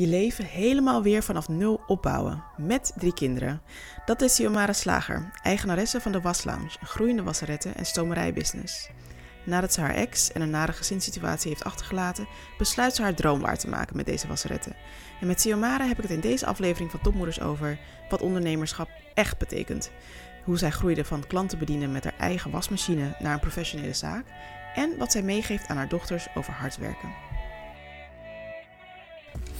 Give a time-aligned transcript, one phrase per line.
[0.00, 2.44] Je leven helemaal weer vanaf nul opbouwen.
[2.56, 3.62] Met drie kinderen.
[4.04, 8.90] Dat is Xiomara Slager, eigenaresse van de Waslounge, een groeiende wasseretten- en stomerijbusiness.
[9.44, 12.26] Nadat ze haar ex en een nare gezinssituatie heeft achtergelaten,
[12.58, 14.76] besluit ze haar droom waar te maken met deze wasseretten.
[15.20, 17.78] En met Xiomara heb ik het in deze aflevering van Topmoeders over
[18.08, 19.90] wat ondernemerschap echt betekent.
[20.44, 24.24] Hoe zij groeide van klanten bedienen met haar eigen wasmachine naar een professionele zaak.
[24.74, 27.29] En wat zij meegeeft aan haar dochters over hard werken.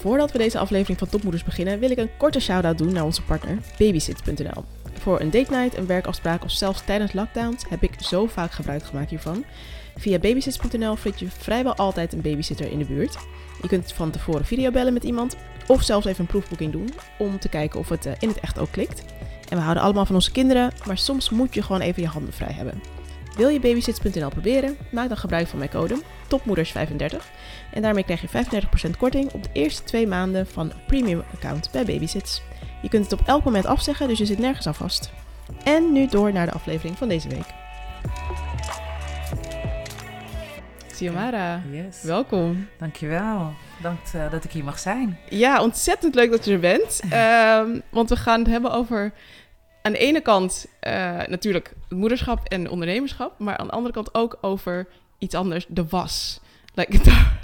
[0.00, 3.22] Voordat we deze aflevering van Topmoeders beginnen, wil ik een korte shout-out doen naar onze
[3.22, 4.64] partner Babysit.nl.
[4.98, 8.84] Voor een date night, een werkafspraak of zelfs tijdens lockdowns heb ik zo vaak gebruik
[8.84, 9.44] gemaakt hiervan.
[9.96, 13.16] Via Babysit.nl vind je vrijwel altijd een babysitter in de buurt.
[13.62, 15.36] Je kunt van tevoren videobellen met iemand
[15.66, 16.88] of zelfs even een proefboeking doen
[17.18, 19.02] om te kijken of het eh, in het echt ook klikt.
[19.48, 22.32] En we houden allemaal van onze kinderen, maar soms moet je gewoon even je handen
[22.32, 22.99] vrij hebben.
[23.40, 24.76] Wil je babysits.nl proberen?
[24.90, 27.16] Maak dan gebruik van mijn code TOPMOEDERS35
[27.72, 28.28] en daarmee krijg je
[28.88, 32.42] 35% korting op de eerste twee maanden van een premium account bij Babysits.
[32.82, 35.12] Je kunt het op elk moment afzeggen, dus je zit nergens aan vast.
[35.64, 37.46] En nu door naar de aflevering van deze week.
[40.90, 42.02] Xiomara, Yes.
[42.02, 42.68] welkom.
[42.78, 43.52] Dankjewel.
[43.82, 45.18] Dank uh, dat ik hier mag zijn.
[45.28, 47.00] Ja, ontzettend leuk dat je er bent.
[47.04, 49.12] Um, want we gaan het hebben over
[49.82, 50.92] aan de ene kant uh,
[51.26, 56.40] natuurlijk moederschap en ondernemerschap, maar aan de andere kant ook over iets anders, de was.
[56.74, 57.38] Like, daar,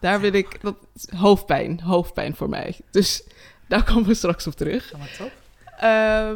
[0.00, 0.76] daar wil ik, dat
[1.16, 2.76] hoofdpijn, hoofdpijn voor mij.
[2.90, 3.22] Dus
[3.68, 4.92] daar komen we straks op terug.
[5.18, 5.32] top.
[5.74, 5.80] Uh,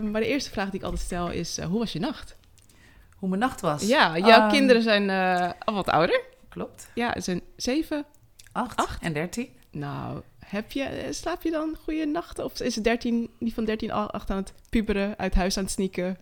[0.01, 2.37] maar de eerste vraag die ik altijd stel is, uh, hoe was je nacht?
[3.17, 3.87] Hoe mijn nacht was?
[3.87, 6.21] Ja, jouw um, kinderen zijn uh, al wat ouder.
[6.49, 6.89] Klopt.
[6.95, 8.05] Ja, ze zijn zeven,
[8.53, 9.03] acht, acht?
[9.03, 9.49] en dertien.
[9.71, 12.45] Nou, heb je, slaap je dan goede nachten?
[12.45, 15.73] Of is het 13, die van 13 acht aan het puberen, uit huis aan het
[15.73, 16.19] sneaken?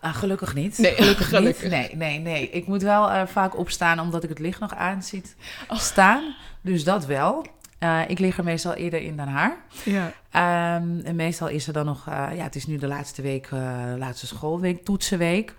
[0.00, 0.78] Ah, gelukkig niet.
[0.78, 1.62] Nee, gelukkig, gelukkig.
[1.62, 1.70] niet.
[1.70, 2.50] Nee, nee, nee.
[2.50, 5.36] Ik moet wel uh, vaak opstaan omdat ik het licht nog aan ziet
[5.68, 5.78] oh.
[5.78, 6.34] staan.
[6.60, 7.46] Dus dat wel.
[7.80, 9.56] Uh, ik lig er meestal eerder in dan haar.
[9.84, 10.06] Ja.
[10.76, 12.08] Um, en meestal is er dan nog...
[12.08, 13.50] Uh, ja, het is nu de laatste week,
[13.98, 15.54] laatste schoolweek, toetsenweek.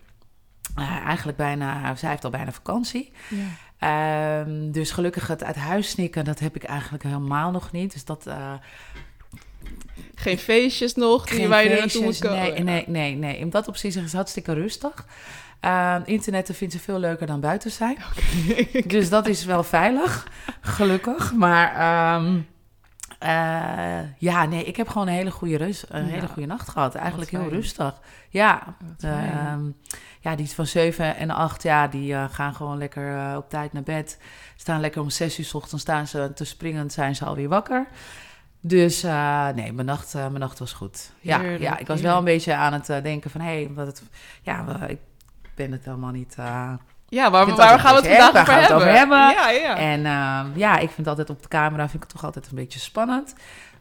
[1.05, 1.95] eigenlijk bijna...
[1.95, 3.11] Zij heeft al bijna vakantie.
[3.29, 3.45] Ja.
[3.85, 7.93] Um, dus gelukkig het uit huis snikken, dat heb ik eigenlijk helemaal nog niet.
[7.93, 8.27] Dus dat...
[8.27, 8.53] Uh,
[10.15, 12.39] geen feestjes nog, die waar je er naartoe moet komen?
[12.39, 13.37] Nee, nee, nee, nee.
[13.37, 15.05] In dat opzicht is het hartstikke rustig.
[15.61, 17.97] Uh, internetten vindt ze veel leuker dan buiten zijn.
[18.49, 18.83] Okay.
[18.87, 20.27] Dus dat is wel veilig,
[20.61, 21.33] gelukkig.
[21.33, 22.47] Maar um,
[23.23, 26.11] uh, ja, nee, ik heb gewoon een hele goede, rust, een ja.
[26.11, 26.95] hele goede nacht gehad.
[26.95, 28.01] Eigenlijk heel rustig.
[28.29, 28.75] Ja,
[30.25, 33.73] ja, die van 7 en 8, ja, die uh, gaan gewoon lekker uh, op tijd
[33.73, 34.17] naar bed.
[34.55, 37.87] Staan lekker om 6 uur 's ochtends, staan ze te springen, zijn ze alweer wakker.
[38.59, 41.11] Dus uh, nee, mijn nacht, mijn nacht was goed.
[41.19, 43.41] Ja, Heerlijk, ja, ik was wel een beetje aan het denken van...
[43.41, 44.03] hé, hey, wat het,
[44.41, 44.99] ja, ik
[45.55, 46.35] ben het helemaal niet...
[47.07, 48.61] ja, waar, waar gaan we het vandaag over, gaan hebben?
[48.61, 49.17] Het over hebben?
[49.17, 49.77] Ja, ja.
[49.77, 50.01] En
[50.55, 53.33] ja, ik vind altijd op de camera vind ik het toch altijd een beetje spannend.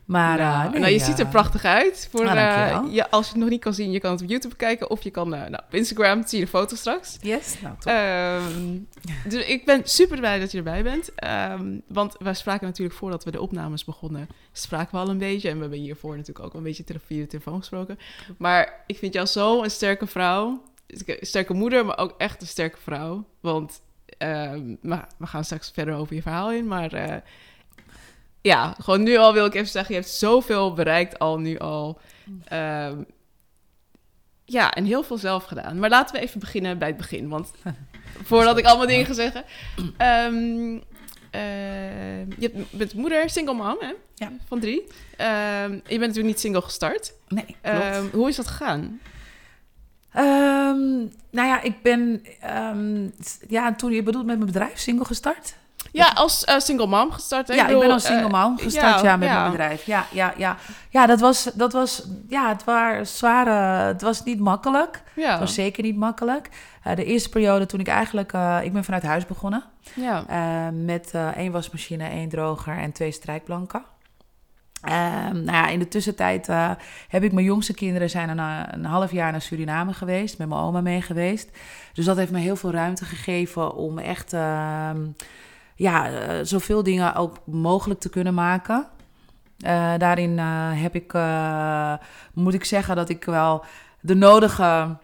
[0.04, 2.08] Maar nou, uh, nee, nou, je ziet er prachtig uit.
[2.10, 4.28] Voor, nou, uh, je, als je het nog niet kan zien, je kan het op
[4.28, 4.90] YouTube bekijken.
[4.90, 7.16] Of je kan nou, op Instagram, zie je de foto straks.
[7.20, 7.92] Yes, nou top.
[7.92, 8.88] Um,
[9.28, 11.10] dus ik ben super blij dat je erbij bent.
[11.52, 15.48] Um, want wij spraken natuurlijk voordat we de opnames begonnen, spraken we al een beetje.
[15.48, 17.98] En we hebben hiervoor natuurlijk ook een beetje via de telefoon gesproken.
[18.38, 20.62] Maar ik vind jou zo een sterke vrouw.
[20.86, 23.24] Een sterke moeder, maar ook echt een sterke vrouw.
[23.40, 23.82] Want
[24.18, 24.78] um,
[25.18, 27.16] we gaan straks verder over je verhaal in, maar eh,
[28.44, 32.00] ja, gewoon nu al wil ik even zeggen, je hebt zoveel bereikt al nu al.
[32.52, 33.06] Um,
[34.44, 35.78] ja, en heel veel zelf gedaan.
[35.78, 37.52] Maar laten we even beginnen bij het begin, want
[38.28, 39.44] voordat ik allemaal dingen ga zeggen.
[39.78, 40.74] Um,
[41.34, 43.92] uh, je bent moeder, single mom, hè?
[44.14, 44.32] Ja.
[44.46, 44.80] Van drie.
[44.80, 47.12] Um, je bent natuurlijk niet single gestart.
[47.28, 48.12] Nee, klopt.
[48.12, 49.00] hoe is dat gegaan?
[51.30, 52.22] Nou ja, ik ben,
[53.48, 55.54] ja, toen je bedoelt met mijn bedrijf single gestart.
[55.94, 57.48] Ja, als uh, single mom gestart.
[57.48, 57.54] Hè?
[57.54, 59.38] Ja, ik, bedoel, ik ben als single mom gestart, ja, ja met ja.
[59.38, 59.84] mijn bedrijf.
[59.84, 60.56] Ja, ja, ja.
[60.90, 65.02] Ja, dat was, dat was, ja, het was zware, het was niet makkelijk.
[65.14, 65.30] Ja.
[65.30, 66.48] Het was zeker niet makkelijk.
[66.86, 69.64] Uh, de eerste periode toen ik eigenlijk, uh, ik ben vanuit huis begonnen.
[69.94, 70.24] Ja.
[70.70, 73.82] Met één wasmachine, één droger en twee strijkplanken.
[74.88, 74.92] Uh,
[75.32, 76.46] nou ja, in de tussentijd
[77.08, 80.60] heb ik mijn jongste kinderen zijn een, een, half jaar naar Suriname geweest, met mijn
[80.60, 81.50] oma mee geweest.
[81.92, 84.90] Dus dat heeft me heel veel ruimte gegeven om echt uh,
[85.74, 88.86] ja, uh, zoveel dingen ook mogelijk te kunnen maken.
[89.66, 91.12] Uh, daarin heb ik,
[92.34, 93.64] moet ik zeggen dat ik wel
[94.00, 94.96] de nodige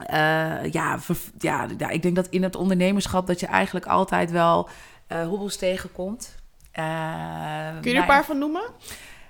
[0.00, 0.98] uh, ja,
[1.38, 4.68] ja, ja, ik denk dat in het ondernemerschap dat je eigenlijk altijd wel
[5.08, 6.34] uh, hobbels tegenkomt.
[6.74, 6.84] Uh,
[7.80, 8.62] Kun je er een paar van noemen?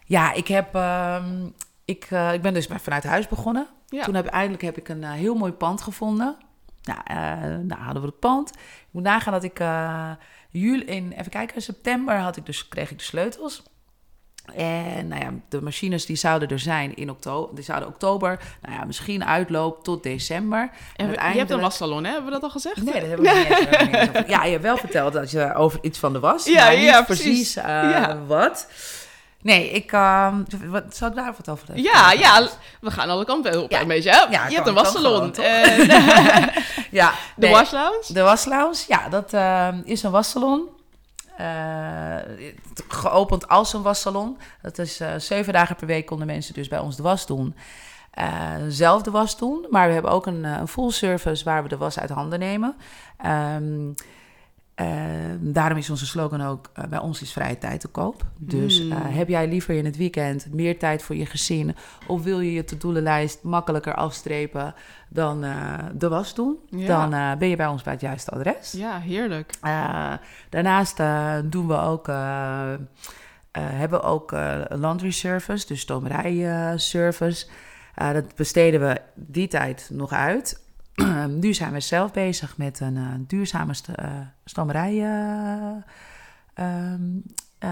[0.04, 3.66] Ja, ik heb, um, ik, uh, ik ben dus vanuit huis begonnen.
[3.86, 4.04] Ja.
[4.04, 6.36] Toen heb eindelijk heb ik een uh, heel mooi pand gevonden.
[6.82, 7.00] Nou,
[7.64, 8.50] nou, hadden we het pand.
[8.50, 9.58] Ik moet nagaan dat ik
[10.60, 13.62] juli in, even kijken, september had ik dus kreeg ik de sleutels.
[14.54, 17.54] En nou ja, de machines die zouden er zijn in oktober.
[17.54, 20.70] Die zouden oktober, nou ja, misschien uitloop tot december.
[20.96, 22.08] En we- je hebt een wassalon, hè?
[22.10, 22.82] Hebben we dat al gezegd?
[22.82, 25.98] Nee, dat hebben we niet eens- Ja, je hebt wel verteld dat je over iets
[25.98, 26.44] van de was.
[26.44, 27.56] Ja, ja, precies, precies.
[27.56, 28.18] eh, Ja.
[28.26, 28.68] wat.
[29.44, 29.92] Nee, ik...
[29.92, 32.48] ehm, wat, zou ik daar wat over Ja, ja,
[32.80, 33.80] we gaan alle kanten op Ja.
[33.80, 34.10] een beetje.
[34.10, 34.16] hè?
[34.30, 35.34] Ja, je hebt een wassalon.
[35.34, 35.86] En,
[37.00, 37.50] ja de nee.
[37.50, 38.04] washlounge?
[38.08, 40.68] De waslounge, ja, dat ehm, is een wassalon.
[41.36, 42.16] Eh,
[42.88, 44.38] geopend als een wassalon.
[44.62, 47.56] Dat is eh, zeven dagen per week konden mensen dus bij ons de was doen.
[48.10, 49.66] Eh, zelf de was doen.
[49.70, 52.38] Maar we hebben ook een, eh, een full service waar we de was uit handen
[52.38, 52.76] nemen.
[53.18, 53.92] Ehm,
[54.74, 54.86] eh,
[55.40, 58.24] daarom is onze slogan ook: eh, bij ons is vrije tijd te koop.
[58.38, 61.74] Dus eh, heb jij liever in het weekend meer tijd voor je gezin?
[62.06, 64.74] Of wil je je to-do-lijst makkelijker afstrepen
[65.08, 66.58] dan eh, de was doen?
[66.70, 67.08] Ja.
[67.08, 68.72] Dan ben je bij ons bij het juiste adres.
[68.72, 69.54] Ja, heerlijk.
[70.50, 70.96] Daarnaast
[71.44, 72.06] doen we ook,
[73.52, 74.30] hebben we ook
[74.68, 77.46] laundry service, dus stomerijservice.
[77.94, 80.63] Eh dat besteden we die tijd nog uit.
[81.28, 84.10] Nu zijn we zelf bezig met een eh, duurzame st eh,
[84.44, 84.92] stomerij.
[85.02, 85.70] eh,
[86.54, 87.00] ehm,
[87.58, 87.70] eh,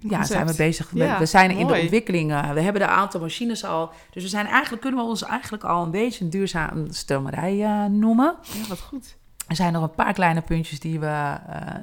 [0.00, 0.90] ja, zijn we bezig.
[0.94, 2.28] Ja, we zijn in de ontwikkeling.
[2.52, 3.90] we hebben een aantal machines al.
[4.10, 7.84] Dus we zijn eigenlijk, kunnen we ons eigenlijk al een beetje een duurzame stomerij eh,
[7.84, 8.34] noemen.
[8.42, 9.16] Ja, wat goed.
[9.48, 11.36] Er zijn nog een paar kleine puntjes die, we,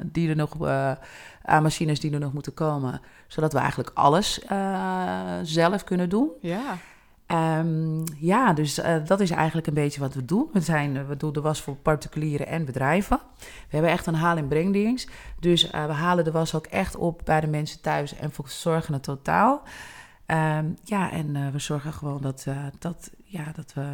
[0.03, 0.55] die er nog
[1.43, 3.01] aan machines die er nog moeten komen.
[3.27, 4.39] Zodat we eigenlijk alles
[5.43, 6.29] zelf kunnen doen.
[6.41, 6.77] Ja.
[7.27, 10.49] Ehm, ja, dus eh, dat is eigenlijk een beetje wat we doen.
[10.53, 13.19] We, zijn, we doen de was voor particulieren en bedrijven.
[13.39, 15.09] We hebben echt een haal- en brengdienst.
[15.39, 18.93] Dus eh, we halen de was ook echt op bij de mensen thuis en verzorgen
[18.93, 19.61] het totaal.
[20.25, 23.85] Ehm, ja, en eh, we zorgen gewoon dat, eh, dat, ja, dat we...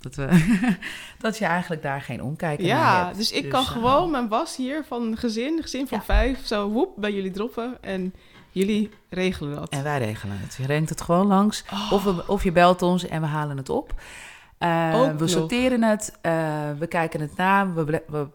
[0.00, 0.28] Dat, we
[1.18, 3.16] dat je eigenlijk daar geen omkijken naar Ja, hebt.
[3.16, 6.04] dus ik kan eh, gewoon mijn was hier van een gezin, gezin van Ja.
[6.04, 7.82] vijf, zo woep, bij jullie droppen.
[7.82, 8.14] En
[8.54, 9.68] jullie regelen dat.
[9.68, 10.54] En wij regelen het.
[10.54, 11.64] Je renkt het gewoon langs.
[11.72, 11.92] Oh.
[11.92, 13.90] Of, we, of je belt ons en we halen het op.
[13.90, 15.28] Ook we nog.
[15.28, 16.18] sorteren het.
[16.20, 16.32] eh,
[16.78, 17.72] we kijken het na.
[17.72, 18.26] We, we, we,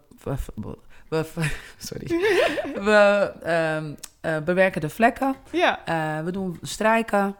[0.55, 0.77] we-
[1.09, 2.07] we- sorry.
[2.87, 5.35] we ehm, eh, bewerken de vlekken.
[5.51, 5.79] Ja.
[6.23, 7.35] We doen strijken.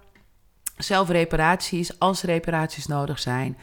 [0.77, 3.57] Zelf reparaties, als reparaties nodig zijn.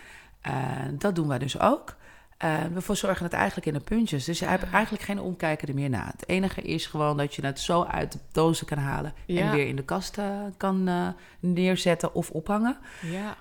[0.93, 1.96] Dat doen wij dus ook.
[2.37, 4.25] Eh, we verzorgen het eigenlijk in de puntjes.
[4.25, 6.07] Dus je hebt eigenlijk geen omkijken er meer na.
[6.07, 9.15] Het enige is gewoon dat je het zo uit de dozen kan halen...
[9.27, 9.41] Ja.
[9.41, 10.25] en weer in de kast eh,
[10.57, 11.09] kan eh,
[11.41, 12.77] neerzetten of ophangen.
[13.03, 13.37] Ja.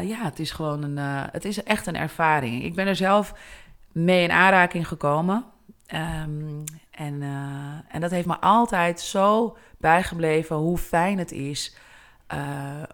[0.00, 0.96] Ja, het is gewoon een...
[1.32, 2.64] het is echt een ervaring.
[2.64, 3.34] Ik ben er zelf
[3.92, 5.44] mee in aanraking gekomen.
[5.86, 7.22] Ehm, en,
[7.88, 11.76] en dat heeft me altijd zo bijgebleven hoe fijn het is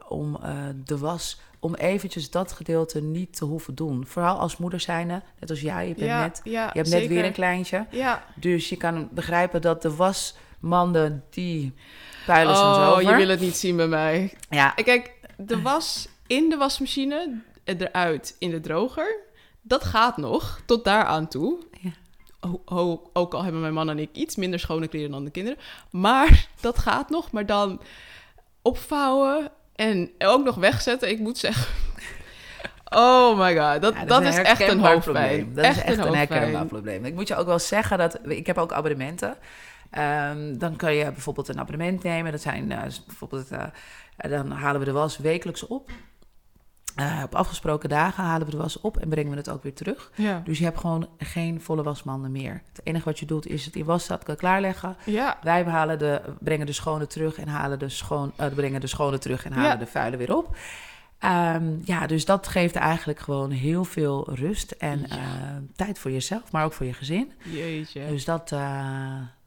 [0.08, 0.40] om
[0.84, 4.06] de was, om eventjes dat gedeelte niet te hoeven doen.
[4.06, 7.08] Vooral als moeder zijnde, net als jij, je, bent ja, net, ja, je hebt zeker.
[7.08, 7.86] net weer een kleintje.
[7.90, 8.24] Ja.
[8.34, 11.74] Dus je kan begrijpen dat de wasmanden, die
[12.26, 13.02] puilen soms Oh, over.
[13.10, 14.34] je wil het niet zien bij mij.
[14.50, 19.20] Ja, Kijk, de was in de wasmachine, eruit in de droger,
[19.62, 21.58] dat gaat nog tot daar aan toe.
[23.12, 25.58] Ook al hebben mijn man en ik iets minder schone kleren dan de kinderen.
[25.90, 27.30] Maar dat gaat nog.
[27.32, 27.80] Maar dan
[28.62, 31.10] opvouwen en ook nog wegzetten.
[31.10, 31.66] Ik moet zeggen...
[32.84, 35.44] Oh my god, dat, Ja, dat, is, een echt een herkenbaar hoofdpijn.
[35.44, 35.54] probleem.
[35.54, 37.04] Dat is echt een, herkenbaar probleem.
[37.04, 39.36] Ik moet je ook wel zeggen dat ik heb ook abonnementen.
[39.90, 42.32] Ehm, dan kan je bijvoorbeeld een abonnement nemen.
[42.32, 43.64] Dat zijn eh, bijvoorbeeld, eh,
[44.16, 45.90] dan halen we de was wekelijks op.
[46.96, 49.74] Eh, op afgesproken dagen halen we de was op en brengen we het ook weer
[49.74, 50.10] terug.
[50.14, 50.42] Ja.
[50.44, 52.62] Dus je hebt gewoon geen volle wasmanden meer.
[52.72, 54.96] Het enige wat je doet is het in wasstad klaarleggen.
[55.04, 55.38] Ja.
[55.42, 59.18] Wij halen de, brengen de schone terug en halen de, schoon, eh, brengen de schone
[59.18, 59.76] terug en halen Ja.
[59.76, 60.56] de vuile weer op.
[61.18, 65.18] Ehm, ja, dus dat geeft eigenlijk gewoon heel veel rust en eh,
[65.76, 67.32] tijd voor jezelf, maar ook voor je gezin.
[67.44, 68.06] Jeetje.
[68.08, 68.54] Dus dat,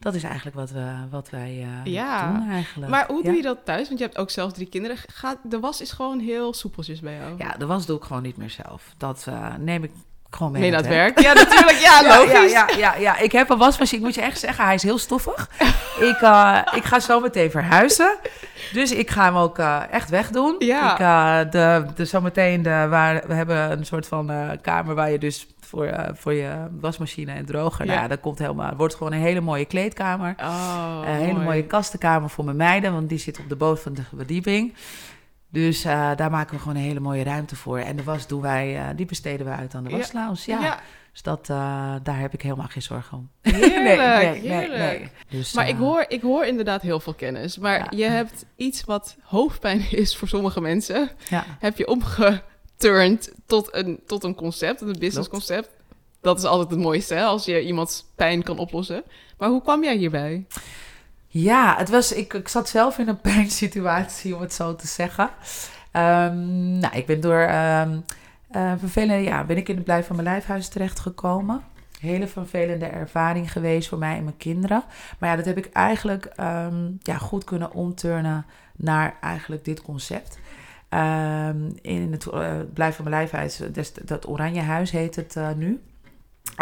[0.03, 2.31] dat is eigenlijk wat, we, wat wij eh, Ja.
[2.31, 2.91] doen eigenlijk.
[2.91, 3.23] Maar hoe ja.
[3.23, 3.87] doe je dat thuis?
[3.87, 4.97] Want je hebt ook zelf drie kinderen.
[5.13, 7.35] Gaat, de was is gewoon heel soepeltjes bij jou.
[7.37, 8.83] Ja, de was doe ik gewoon niet meer zelf.
[8.97, 9.91] Dat eh, neem ik
[10.29, 11.19] gewoon mee, Mee naar naar het werk.
[11.19, 11.79] Ja, natuurlijk.
[11.87, 12.51] Ja, Ja, logisch.
[12.51, 13.97] Ja, ja, ja, ja, ik heb een wasmachine.
[13.99, 15.49] Ik moet je echt zeggen, hij is heel stoffig.
[15.99, 18.17] ik, eh, ik ga zo meteen verhuizen.
[18.73, 19.57] Dus ik ga hem ook
[19.91, 20.55] echt wegdoen.
[20.59, 20.91] Ja.
[21.39, 24.31] Ik, de, de, zometeen de, waar, we hebben een soort van
[24.61, 27.85] kamer waar je dus voor, eh, voor je wasmachine en droger...
[27.85, 27.95] Ja.
[27.95, 30.35] Nou, dat komt helemaal, wordt gewoon een hele mooie kleedkamer.
[30.39, 31.45] Oh, een hele mooi.
[31.45, 34.73] mooie kastenkamer voor mijn meiden, want die zit op de bovenste verdieping.
[35.49, 37.77] Dus eh, daar maken we gewoon een hele mooie ruimte voor.
[37.79, 40.37] En de was doen wij, eh, die besteden we uit aan de waslounge.
[40.45, 40.61] Ja.
[40.61, 40.79] Ja,
[41.11, 43.29] Dus dat, eh, daar heb ik helemaal geen zorgen om.
[43.55, 45.09] heerlijk, heerlijk.
[45.29, 47.57] Dus, Maar eh, ik hoor, ik hoor inderdaad heel veel kennis.
[47.57, 47.87] Maar Ja.
[47.89, 51.09] je hebt iets wat hoofdpijn is voor sommige mensen.
[51.29, 51.87] Ja, Heb je
[52.83, 55.69] omgeturnd tot een, tot een concept, een business concept.
[56.21, 59.03] Dat is altijd het mooiste, hè, als je iemands pijn kan oplossen.
[59.37, 60.45] Maar hoe kwam jij hierbij?
[61.27, 65.29] Ja, het was, ik, ik zat zelf in een pijnsituatie, om het zo te zeggen.
[65.91, 67.99] Ehm, nou, ik ben door ehm
[68.49, 71.61] eh, vervelende, ja, ben ik in het blijf van mijn lijfhuis terechtgekomen.
[71.99, 74.83] Hele vervelende ervaring geweest voor mij en mijn kinderen.
[75.19, 80.37] Maar ja, dat heb ik eigenlijk ehm, ja, goed kunnen omturnen naar eigenlijk dit concept.
[80.93, 85.49] Ehm, in het uh, blijf van mijn lijfhuis, dat, dat Oranje Huis heet het uh,
[85.55, 85.81] nu.
[86.51, 86.57] Uh,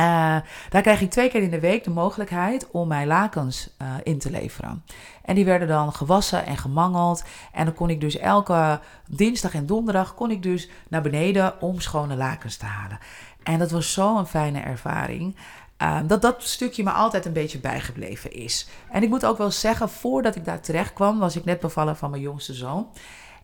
[0.70, 4.32] daar krijg ik twee keer in de week de mogelijkheid om mijn lakens in te
[4.32, 4.84] leveren.
[5.26, 7.24] En die werden dan gewassen en gemangeld.
[7.52, 11.80] En dan kon ik dus elke dinsdag en donderdag kon ik dus naar beneden om
[11.80, 13.00] schone lakens te halen.
[13.44, 15.36] En dat was zo'n fijne ervaring.
[15.82, 18.70] Uh, dat dat stukje me altijd een beetje bijgebleven is.
[18.92, 21.98] En ik moet ook wel zeggen, voordat ik daar terecht kwam, was ik net bevallen
[21.98, 22.88] van mijn jongste zoon.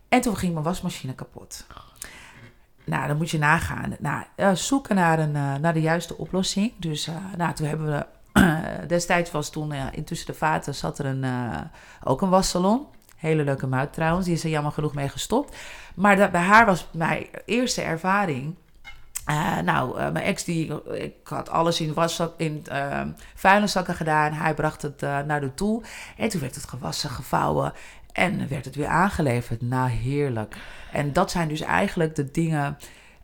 [0.10, 1.66] En toen ging mijn wasmachine kapot.
[2.88, 3.96] Nou, dan moet je nagaan.
[4.00, 6.74] Nou, uh, zoeken naar, een, uh, naar de juiste oplossing.
[6.78, 8.06] Dus uh, nou, toen hebben we.
[8.88, 11.26] destijds was toen intussen de vaten zat er een,
[12.04, 12.86] ook een wassalon.
[13.16, 14.26] Hele leuke muid trouwens.
[14.26, 15.56] Die is er jammer genoeg mee gestopt.
[15.96, 18.56] Maar dat, bij haar was mijn eerste ervaring.
[19.64, 20.92] nou, mijn ex die.
[20.94, 22.66] Ik had alles in, waszak, in
[23.36, 24.34] vuilniszakken gedaan.
[24.34, 25.84] Hij bracht het naar de toe.
[26.18, 27.74] En toen werd het gewassen, gevouwen.
[28.18, 29.62] En werd het weer aangeleverd.
[29.62, 30.56] Nou, heerlijk.
[30.92, 32.78] En dat zijn dus eigenlijk de dingen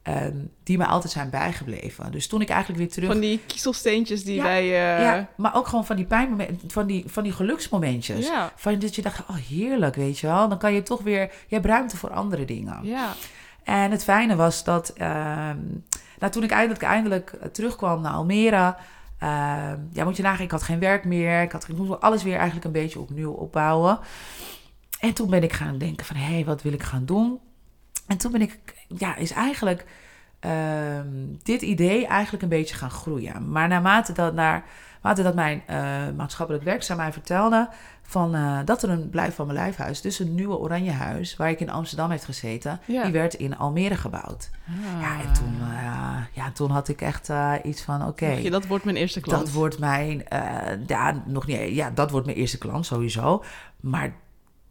[0.03, 2.11] um, die me altijd zijn bijgebleven.
[2.11, 3.11] Dus toen ik eigenlijk weer terug...
[3.11, 4.63] Van die kiezelsteentjes die ja, wij...
[4.63, 5.01] Uh...
[5.01, 8.27] Ja, maar ook gewoon van die pijnmomenten, van die, van die geluksmomentjes.
[8.27, 8.51] Ja.
[8.55, 10.49] Van dat je dacht, oh heerlijk, weet je wel.
[10.49, 11.21] Dan kan je toch weer...
[11.21, 12.79] Je hebt ruimte voor andere dingen.
[12.81, 13.13] Ja.
[13.63, 14.93] En het fijne was dat...
[14.97, 15.85] Um,
[16.19, 18.75] nou, toen ik eindelijk, eindelijk terugkwam naar Almere...
[19.23, 19.29] Uh,
[19.91, 21.41] ja, moet je nagaan, ik had geen werk meer.
[21.41, 23.99] Ik, had, ik moest alles weer eigenlijk een beetje opnieuw opbouwen.
[25.03, 27.39] En toen ben ik gaan denken van, hé, hey, wat wil ik gaan doen?
[28.07, 29.85] En toen ben ik, ja, is eigenlijk
[30.45, 30.51] uh,
[31.43, 33.51] dit idee eigenlijk een beetje gaan groeien.
[33.51, 37.69] Maar naarmate dat, naar, naarmate dat mijn uh, maatschappelijk werkzaam mij vertelde...
[38.05, 41.35] Van, uh, dat er een blijf van mijn lijfhuis, dus een nieuwe oranje huis...
[41.35, 43.03] waar ik in Amsterdam heeft gezeten, ja.
[43.03, 44.49] die werd in Almere gebouwd.
[44.67, 45.01] Ah.
[45.01, 45.55] Ja, en toen,
[46.33, 47.31] ja, toen had ik echt
[47.63, 48.25] iets van, oké...
[48.25, 49.45] Okay, dat wordt mijn eerste klant.
[49.45, 50.23] Dat wordt mijn,
[50.87, 53.43] ja, nog niet, ja, dat wordt mijn eerste klant sowieso.
[53.79, 54.13] Maar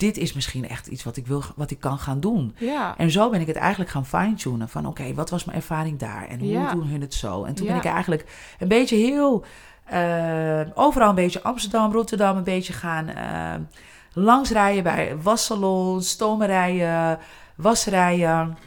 [0.02, 2.54] dit is misschien echt iets wat ik wil, wat ik kan gaan doen.
[2.58, 2.94] Ja.
[2.96, 4.68] En zo ben ik het eigenlijk gaan fine-tunen.
[4.68, 6.26] Van oké, okay, wat was mijn ervaring daar?
[6.28, 6.72] En hoe ja.
[6.72, 7.44] doen hun het zo?
[7.44, 7.72] En toen ja.
[7.72, 9.44] ben ik eigenlijk een beetje heel...
[9.92, 13.64] Uh, overal een beetje Amsterdam, Rotterdam een beetje gaan uh,
[14.12, 17.18] langsrijden bij wassalons, stomerijen,
[17.54, 18.58] wasrijen.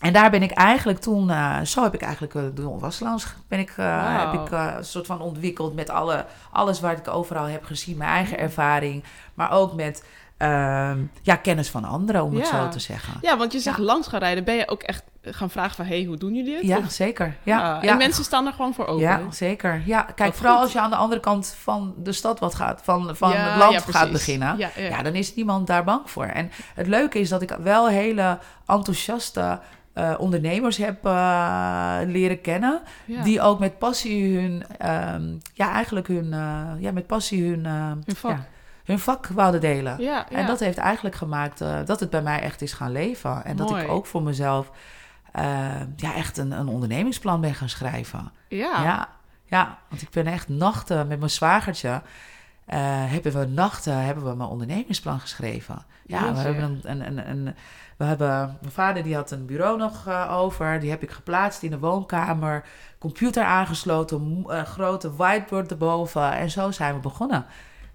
[0.00, 3.58] En daar ben ik eigenlijk toen, uh, zo heb ik eigenlijk uh, de wassalons ben
[3.58, 4.32] ik, uh, wow.
[4.32, 8.10] heb ik een soort van ontwikkeld met alle, alles waar ik overal heb gezien, mijn
[8.10, 10.04] eigen ervaring, maar ook met
[10.42, 10.90] uh,
[11.22, 12.38] ja, kennis van anderen, om ja.
[12.38, 13.14] het zo te zeggen.
[13.20, 13.82] Ja, want je zegt ja.
[13.82, 14.44] langs gaan rijden.
[14.44, 15.86] Ben je ook echt gaan vragen van...
[15.86, 16.66] hey, hoe doen jullie het?
[16.66, 16.90] Ja, of?
[16.90, 17.36] zeker.
[17.42, 17.90] Ja, ja.
[17.90, 19.02] En mensen staan er gewoon voor open.
[19.02, 19.82] Ja, zeker.
[19.84, 22.80] Ja, kijk, vooral als je aan de andere kant van de stad wat gaat...
[22.84, 24.56] van, van het land gaat beginnen...
[24.76, 26.24] Ja, dan is niemand daar bang voor.
[26.24, 29.60] En het leuke is dat ik wel hele enthousiaste...
[29.94, 32.80] Uh, ondernemers heb uh, leren kennen.
[33.06, 34.64] Die ook met passie hun...
[35.12, 36.26] Um, ja, eigenlijk hun...
[36.26, 37.64] Uh, ja, met passie hun...
[37.64, 38.38] hun vak
[38.84, 40.00] hun vak wouden delen.
[40.00, 40.36] Ja, ja.
[40.36, 43.44] En dat heeft eigenlijk gemaakt uh, dat het bij mij echt is gaan leven.
[43.44, 43.68] En Mooi.
[43.68, 44.70] dat ik ook voor mezelf
[45.36, 45.42] uh,
[45.96, 48.32] ja, echt een, een ondernemingsplan ben gaan schrijven.
[48.48, 48.82] Ja.
[48.82, 49.08] ja.
[49.44, 51.88] Ja, want ik ben echt nachten met mijn zwagertje.
[51.88, 52.76] Uh,
[53.10, 55.84] hebben we nachten hebben we mijn ondernemingsplan geschreven.
[56.06, 56.34] Ja, Jeetje.
[56.34, 57.54] we hebben een, een, een, een,
[57.96, 60.80] we hebben, mijn vader die had een bureau nog uh, over.
[60.80, 62.64] Die heb ik geplaatst in de woonkamer.
[62.98, 66.32] Computer aangesloten, grote whiteboard erboven.
[66.32, 67.46] En zo zijn we begonnen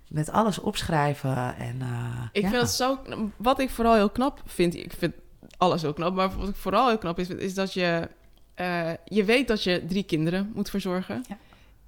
[0.07, 1.55] met alles opschrijven.
[1.57, 2.49] En, uh, ik ja.
[2.49, 2.99] vind het zo.
[3.35, 4.75] Wat ik vooral heel knap vind.
[4.75, 5.13] Ik vind
[5.57, 6.13] alles heel knap.
[6.13, 8.09] Maar wat ik vooral heel knap is, is dat je.
[8.55, 11.23] Uh, je weet dat je drie kinderen moet verzorgen.
[11.27, 11.37] Ja.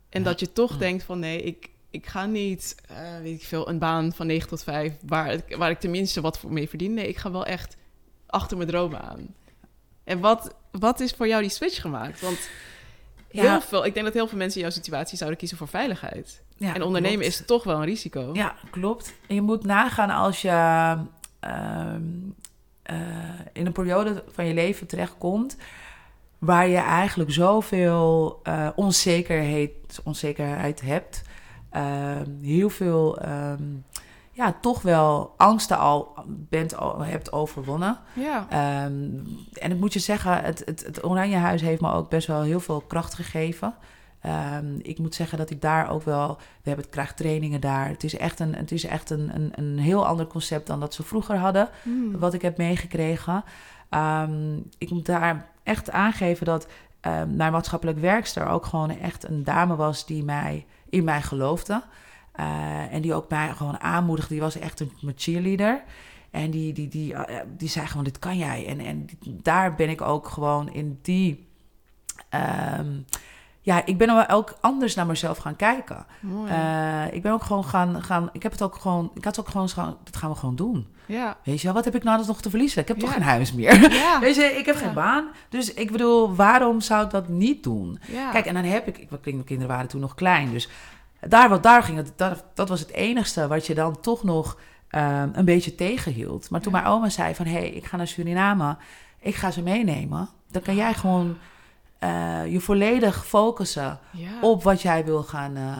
[0.09, 0.29] En ja.
[0.29, 3.79] dat je toch denkt van nee, ik, ik ga niet, uh, weet ik veel, een
[3.79, 6.93] baan van 9 tot 5 waar, waar ik tenminste wat voor mee verdien.
[6.93, 7.77] Nee, ik ga wel echt
[8.25, 9.35] achter mijn dromen aan.
[10.03, 12.21] En wat, wat is voor jou die switch gemaakt?
[12.21, 12.49] Want
[13.27, 16.43] heel veel, ik denk dat heel veel mensen in jouw situatie zouden kiezen voor veiligheid.
[16.57, 17.39] Ja, en ondernemen klopt.
[17.39, 18.29] is toch wel een risico.
[18.33, 19.13] Ja, klopt.
[19.27, 21.93] En je moet nagaan als je uh,
[22.91, 22.95] uh,
[23.53, 25.57] in een periode van je leven terechtkomt...
[26.37, 29.71] waar je eigenlijk zoveel uh, onzekerheid,
[30.03, 31.21] onzekerheid hebt.
[32.41, 33.85] heel veel, um,
[34.31, 37.97] ja, toch wel angsten al bent, al, hebt overwonnen.
[38.13, 38.47] Ja.
[38.85, 39.23] Um,
[39.53, 42.41] en ik moet je zeggen, het, het, het Oranje Huis heeft me ook best wel
[42.41, 43.73] heel veel kracht gegeven...
[44.25, 46.27] Um, ik moet zeggen dat ik daar ook wel.
[46.37, 47.87] We hebben het krijg trainingen daar.
[47.87, 50.93] Het is echt een, het is echt een, een, een heel ander concept dan dat
[50.93, 51.69] ze vroeger hadden.
[51.83, 52.19] Mm.
[52.19, 53.43] Wat ik heb meegekregen.
[53.89, 56.67] Um, ik moet daar echt aangeven dat
[57.01, 61.83] um, mijn maatschappelijk werkster ook gewoon echt een dame was die mij in mij geloofde.
[62.31, 64.33] Eh, en die ook mij gewoon aanmoedigde.
[64.33, 65.83] Die was echt een, mijn cheerleader.
[66.31, 68.67] En die, die, die, eh, die zei gewoon, dit kan jij.
[68.67, 69.05] En, en
[69.43, 71.47] daar ben ik ook gewoon in die...
[72.29, 72.99] ehm,
[73.67, 76.05] ja, ik ben wel ook anders naar mezelf gaan kijken.
[76.47, 78.29] Eh, ik ben ook gewoon gaan, gaan...
[78.31, 79.11] Ik heb het ook gewoon...
[79.13, 79.69] Ik had ook gewoon...
[80.03, 80.87] Dat gaan we gewoon doen.
[81.05, 81.37] ja.
[81.43, 82.81] Weet je wel, wat heb ik nou nog te verliezen?
[82.81, 83.91] Ik heb toch geen huis meer.
[83.91, 84.19] Ja.
[84.25, 84.81] Weet je, ik heb Ja.
[84.81, 85.27] geen baan.
[85.49, 87.99] Dus ik bedoel, waarom zou ik dat niet doen?
[88.11, 88.31] ja.
[88.31, 89.07] Kijk, en dan heb ik...
[89.09, 90.51] mijn kinderen waren toen nog klein.
[90.51, 90.69] Dus
[91.19, 94.57] daar, wat daar ging, het, dat, dat was het enigste wat je dan toch nog
[94.89, 96.49] ehm, een beetje tegenhield.
[96.49, 97.45] Maar toen mijn oma zei van...
[97.45, 98.77] hé, hey, ik ga naar Suriname.
[99.19, 100.29] Ik ga ze meenemen.
[100.51, 101.37] Dan kan jij gewoon
[101.99, 104.29] eh, je volledig focussen ja.
[104.41, 105.55] op wat jij wil gaan...
[105.55, 105.73] eh,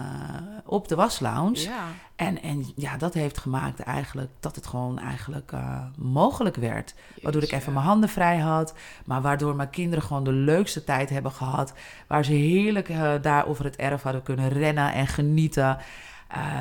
[0.66, 1.60] op de waslounge.
[1.60, 1.86] Ja.
[2.16, 6.96] En, en ja, dat heeft gemaakt eigenlijk dat het gewoon eigenlijk eh, mogelijk werd.
[7.22, 8.74] Waardoor ik even mijn handen vrij had.
[9.06, 11.74] Maar waardoor mijn kinderen gewoon de leukste tijd hebben gehad.
[12.08, 15.78] Waar ze heerlijk daar over het erf hadden kunnen rennen en genieten.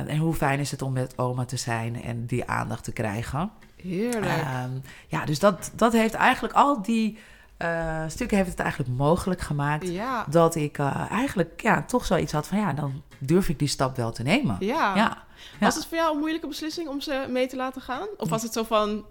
[0.07, 3.51] En hoe fijn is het om met oma te zijn en die aandacht te krijgen.
[3.81, 4.25] Heerlijk.
[4.25, 4.71] Ehm,
[5.07, 7.17] ja, dus dat, dat heeft eigenlijk al die
[7.57, 9.87] eh, stukken heeft het eigenlijk mogelijk gemaakt.
[9.87, 10.25] ja.
[10.29, 13.95] Dat ik eh, eigenlijk ja, toch zoiets had van ja, dan durf ik die stap
[13.95, 14.57] wel te nemen.
[14.59, 14.95] Ja.
[14.95, 15.17] Ja.
[15.59, 18.07] Was het voor jou een moeilijke beslissing om ze mee te laten gaan?
[18.17, 19.05] Of was het zo van...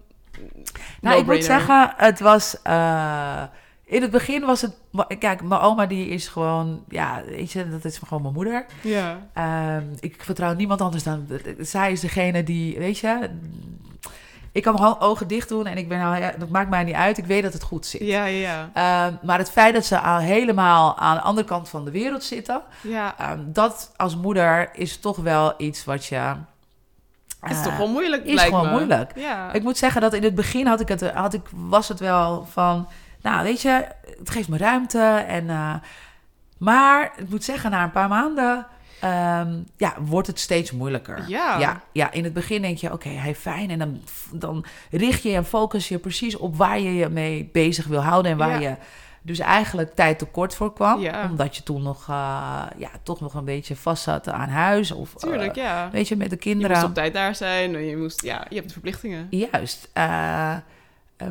[1.01, 2.63] Nou, ik moet zeggen, het was.
[2.63, 3.43] eh,
[3.85, 4.77] in het begin was het.
[5.19, 6.85] Kijk, mijn oma die is gewoon.
[6.89, 8.67] Ja, weet je, dat is gewoon mijn moeder.
[8.83, 9.29] Ja.
[9.33, 11.27] Ehm, ik vertrouw niemand anders dan.
[11.59, 12.79] Zij is degene die.
[12.79, 13.31] Weet je.
[14.57, 15.99] Ik kan mijn ogen dicht doen en ik ben.
[15.99, 17.19] nou, ja, dat maakt mij niet uit.
[17.19, 18.01] Ik weet dat het goed zit.
[18.01, 21.85] Ja, ja, Ehm, maar het feit dat ze al helemaal aan de andere kant van
[21.85, 22.63] de wereld zitten.
[22.81, 23.15] ja.
[23.19, 26.35] ehm, dat als moeder is toch wel iets wat je.
[27.49, 28.71] Is eh, toch wel moeilijk, is gewoon me.
[28.71, 29.13] moeilijk.
[29.17, 29.53] Ja.
[29.53, 32.47] Ik moet zeggen dat in het begin had ik het, had ik, was het wel
[32.51, 32.89] van,
[33.23, 33.87] nou weet je,
[34.19, 35.25] het geeft me ruimte.
[35.29, 35.75] En, eh,
[36.59, 38.67] maar ik moet zeggen, na een paar maanden
[39.11, 41.25] ehm, ja, wordt het steeds moeilijker.
[41.29, 41.59] Ja.
[41.59, 43.71] ja, ja, in het begin denk je, oké, hij fijn.
[43.71, 44.01] En dan,
[44.33, 48.31] dan richt je en focus je precies op waar je je mee bezig wil houden.
[48.33, 48.69] En waar Ja.
[48.69, 48.77] je
[49.23, 51.01] dus eigenlijk tijd tekort voor kwam.
[51.01, 51.29] Ja.
[51.31, 54.93] Omdat je toen nog, eh, ja, toch nog een beetje vast zat aan huis.
[54.93, 55.89] Of, eh, Tuurlijk, ja.
[55.93, 56.77] weet je, met de Je kinderen.
[56.77, 57.75] moest op tijd daar zijn.
[57.75, 59.27] en Je moest, ja, je hebt verplichtingen.
[59.31, 59.89] Juist.
[59.93, 60.55] Eh,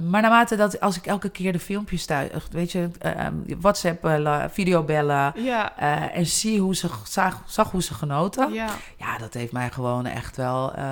[0.03, 3.27] maar naarmate dat als ik elke keer de filmpjes thuis, weet je, eh,
[3.59, 5.77] WhatsApp bellen, videobellen Ja.
[5.77, 8.53] eh, en zie hoe ze zag, zag hoe ze genoten.
[8.53, 8.67] Ja.
[8.97, 9.17] Ja.
[9.17, 10.83] dat heeft mij gewoon echt wel, eh,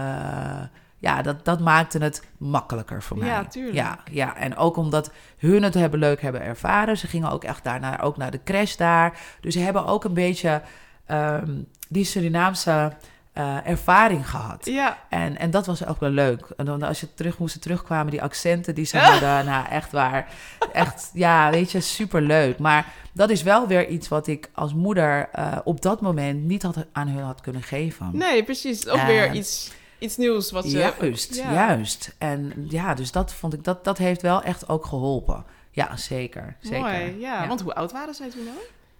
[0.98, 3.28] ja, dat, dat maakte het makkelijker voor mij.
[3.28, 3.76] Ja, tuurlijk.
[3.76, 6.98] Ja, ja, en ook omdat hun het hebben leuk hebben ervaren.
[6.98, 9.18] Ze gingen ook echt daarna ook naar de crash daar.
[9.42, 10.62] Dus ze hebben ook een beetje
[11.06, 11.52] ehm,
[11.90, 12.92] die Surinaamse
[13.34, 14.66] eh, ervaring gehad.
[14.66, 14.98] Ja.
[15.10, 16.48] En, en dat was ook wel leuk.
[16.58, 20.28] En dan als je terug moesten terugkwamen, die accenten die ze hadden, nou echt waar.
[20.74, 22.60] Echt, ja, weet je, super leuk.
[22.60, 26.64] Maar dat is wel weer iets wat ik als moeder eh, op dat moment niet
[26.64, 28.10] had, aan hun had kunnen geven.
[28.12, 28.88] Nee, precies.
[28.88, 30.78] Ook weer iets, iets nieuws wat je...
[30.78, 31.54] Juist, ja.
[31.54, 32.16] juist.
[32.18, 35.46] En ja, dus dat vond ik, dat, dat heeft wel echt ook geholpen.
[35.72, 36.56] Ja, zeker.
[36.60, 36.80] zeker.
[36.80, 37.48] Mooi, ja.
[37.48, 38.58] Want hoe oud waren zij toen nou?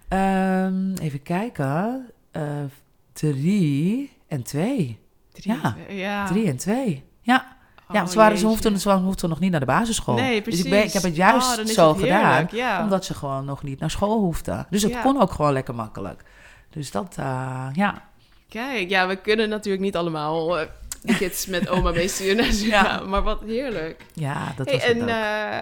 [0.08, 2.06] Ehm, even kijken.
[2.30, 2.42] Eh,
[3.12, 4.98] drie en twee.
[5.32, 5.76] Drie, Ja.
[5.88, 6.26] ja.
[6.26, 7.04] Drie en twee.
[7.20, 7.52] Ja.
[7.92, 10.14] Ja, Oh, ze, waren, ze, hoefden, ze hoefden nog niet naar de basisschool.
[10.14, 10.62] Nee, precies.
[10.62, 12.82] Dus ik, ben, ik heb het juist Oh, zo het gedaan, Ja.
[12.82, 14.66] omdat ze gewoon nog niet naar school hoefden.
[14.70, 15.00] Dus het Ja.
[15.02, 16.22] kon ook gewoon lekker makkelijk.
[16.70, 18.02] Dus dat, eh, ja.
[18.48, 20.66] Kijk, ja, we kunnen natuurlijk niet allemaal eh,
[21.18, 23.06] kids met oma meesturen naar Suriname.
[23.06, 24.06] Maar wat heerlijk.
[24.12, 25.08] Ja, dat Hey, was het en ook.
[25.08, 25.58] eh,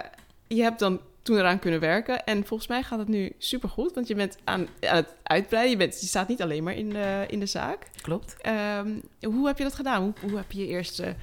[0.56, 2.24] je hebt dan toen eraan kunnen werken.
[2.24, 3.94] En volgens mij gaat het nu supergoed.
[3.94, 5.70] Want je bent aan, aan het uitbreiden.
[5.70, 7.86] Je, bent, je staat niet alleen maar in de, in de zaak.
[8.00, 8.36] Klopt.
[8.40, 8.90] Ehm,
[9.22, 10.02] hoe heb je dat gedaan?
[10.02, 11.14] Hoe, hoe heb je je eerste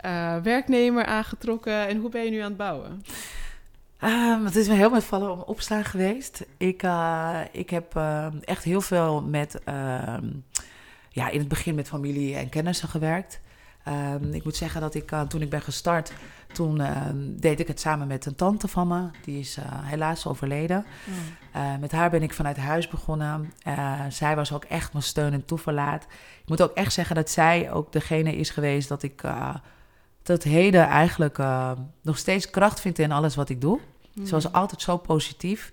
[0.00, 1.86] eh, werknemer aangetrokken?
[1.86, 3.02] En hoe ben je nu aan het bouwen?
[3.98, 6.44] Ehm, het is me heel met vallen om opstaan geweest.
[6.56, 10.26] Ik, eh, ik heb eh, echt heel veel met, ehm,
[11.10, 13.40] ja, in het begin met familie en kennissen gewerkt.
[13.86, 16.12] Ehm, ik moet zeggen dat ik, eh, toen ik ben gestart,
[16.52, 19.08] toen ehm, deed ik het samen met een tante van me.
[19.24, 20.84] Die is eh, helaas overleden.
[21.52, 23.52] Eh, met haar ben ik vanuit huis begonnen.
[24.08, 26.02] Zij was ook echt mijn steun en toeverlaat.
[26.42, 29.22] Ik moet ook echt zeggen dat zij ook degene is geweest dat ik
[30.22, 31.38] tot heden eigenlijk
[32.02, 33.80] nog steeds kracht vind in alles wat ik doe.
[34.12, 34.26] Mm.
[34.26, 35.72] Ze was altijd zo positief.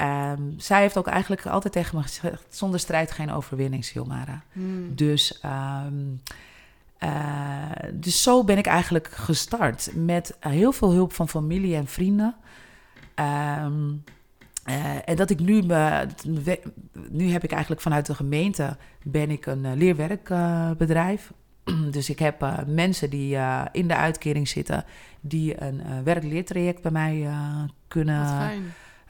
[0.00, 4.42] Um, zij heeft ook eigenlijk altijd tegen me gezegd: zonder strijd geen overwinning, Silmara.
[4.52, 4.94] Mm.
[4.94, 6.22] Dus, um,
[7.04, 12.34] uh, dus zo ben ik eigenlijk gestart met heel veel hulp van familie en vrienden.
[13.64, 14.04] Um,
[14.66, 16.06] uh, en dat ik nu, me,
[17.10, 21.32] nu heb ik eigenlijk vanuit de gemeente ben ik een leerwerkbedrijf.
[21.90, 23.38] dus ik heb mensen die
[23.72, 24.84] in de uitkering zitten,
[25.20, 27.28] die een werk-leertraject bij mij
[27.88, 28.26] kunnen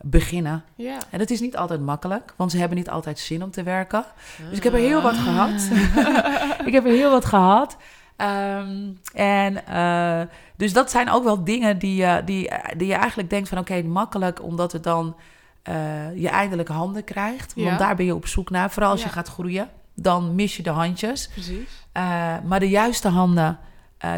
[0.03, 0.65] beginnen.
[0.75, 0.99] Ja.
[1.11, 4.05] En dat is niet altijd makkelijk, want ze hebben niet altijd zin om te werken.
[4.49, 5.69] Dus ik heb er heel wat gehad.
[6.69, 7.77] ik heb er heel wat gehad.
[8.17, 10.21] Ehm, en eh,
[10.57, 13.83] dus dat zijn ook wel dingen die, je die, die je eigenlijk denkt van oké,
[13.83, 15.17] makkelijk, omdat het dan
[15.63, 15.75] eh,
[16.17, 17.55] je eindelijk handen krijgt.
[17.55, 17.77] Want Ja.
[17.77, 18.71] daar ben je op zoek naar.
[18.71, 19.07] Vooral als Ja.
[19.07, 21.29] je gaat groeien, dan mis je de handjes.
[21.29, 21.87] Precies.
[21.93, 22.03] Eh,
[22.45, 23.59] maar de juiste handen,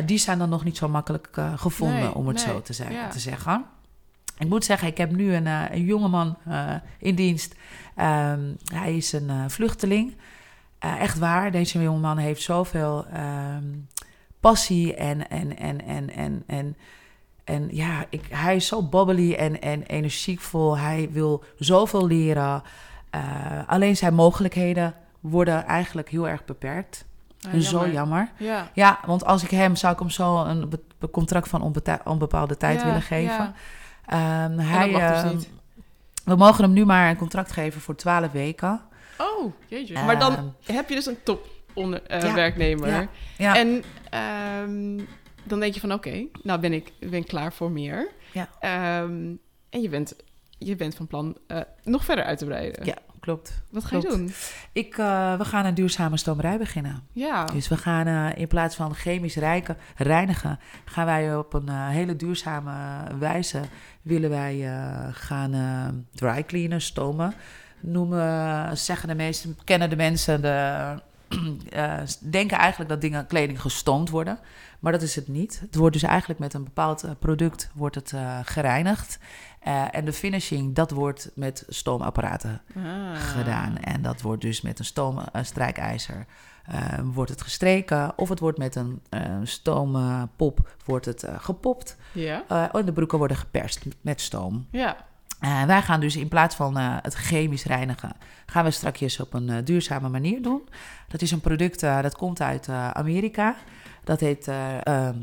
[0.04, 2.96] die zijn dan nog niet zo makkelijk gevonden, Nee, om het nee, zo te, zeggen,
[2.96, 3.08] ja.
[3.08, 3.64] te zeggen.
[4.38, 7.54] Ik moet zeggen, ik heb nu een, eh, een jongeman eh in dienst.
[7.94, 8.40] Ehm,
[8.72, 10.16] hij is een eh, vluchteling.
[10.78, 13.64] Echt waar, deze jongeman heeft zoveel ehm,
[14.40, 16.76] passie en, en, en, en, en, en,
[17.44, 20.78] en ja, ik, hij is zo bubbly en, en energiekvol.
[20.78, 22.62] Hij wil zoveel leren.
[23.66, 27.04] Alleen zijn mogelijkheden worden eigenlijk heel erg beperkt.
[27.50, 28.30] En zo jammer.
[28.38, 28.70] Ja.
[28.74, 30.72] Ja, want als ik hem zou ik hem zo een
[31.10, 33.34] contract van onbeta- onbepaalde tijd Ja, willen geven.
[33.34, 33.54] ja.
[34.06, 35.50] Ehm, hij, dat mag dus ehm, niet.
[36.24, 38.80] we mogen hem nu maar een contract geven voor 12 weken.
[39.18, 39.94] Oh, jeetje.
[39.94, 42.88] Maar dan Ehm, heb je dus een top onder, eh, ja, werknemer.
[42.88, 43.56] ja, ja.
[43.56, 43.82] En
[45.44, 48.08] dan denk je van oké, nou ben ik ben klaar voor meer.
[48.32, 48.48] Ja.
[49.70, 50.16] En je bent,
[50.58, 52.84] je bent van plan eh, nog verder uit te breiden.
[52.84, 53.62] Ja, klopt.
[53.70, 54.32] Wat ga je doen?
[54.72, 57.02] Ik, eh, we gaan een duurzame stomerij beginnen.
[57.12, 57.44] Ja.
[57.44, 61.88] Dus we gaan eh, in plaats van chemisch rijken, reinigen, gaan wij op een eh,
[61.88, 62.72] hele duurzame
[63.18, 63.60] wijze
[64.02, 64.72] willen wij
[65.12, 67.34] gaan dry cleanen, stomen.
[67.80, 70.98] Noemen, zeggen de meesten, kennen de mensen, de,
[72.38, 74.38] denken eigenlijk dat dingen, kleding gestoomd worden.
[74.80, 75.60] Maar dat is het niet.
[75.60, 79.18] Het wordt dus eigenlijk met een bepaald product wordt het, gereinigd.
[79.64, 83.14] Eh, en de finishing, dat wordt met stoomapparaten Ah.
[83.14, 83.78] gedaan.
[83.78, 86.26] En dat wordt dus met een stoomstrijkijzer
[86.64, 88.12] eh, wordt het gestreken.
[88.16, 91.96] Of het wordt met een eh, stoompop wordt het gepopt.
[92.12, 92.70] Ja.
[92.72, 94.66] En de broeken worden geperst met stoom.
[94.70, 94.96] Ja.
[95.66, 98.12] Wij gaan dus in plaats van het chemisch reinigen,
[98.46, 100.68] gaan we strakjes op een duurzame manier doen.
[101.08, 103.56] Dat is een product dat komt uit Amerika.
[104.04, 104.50] Dat heet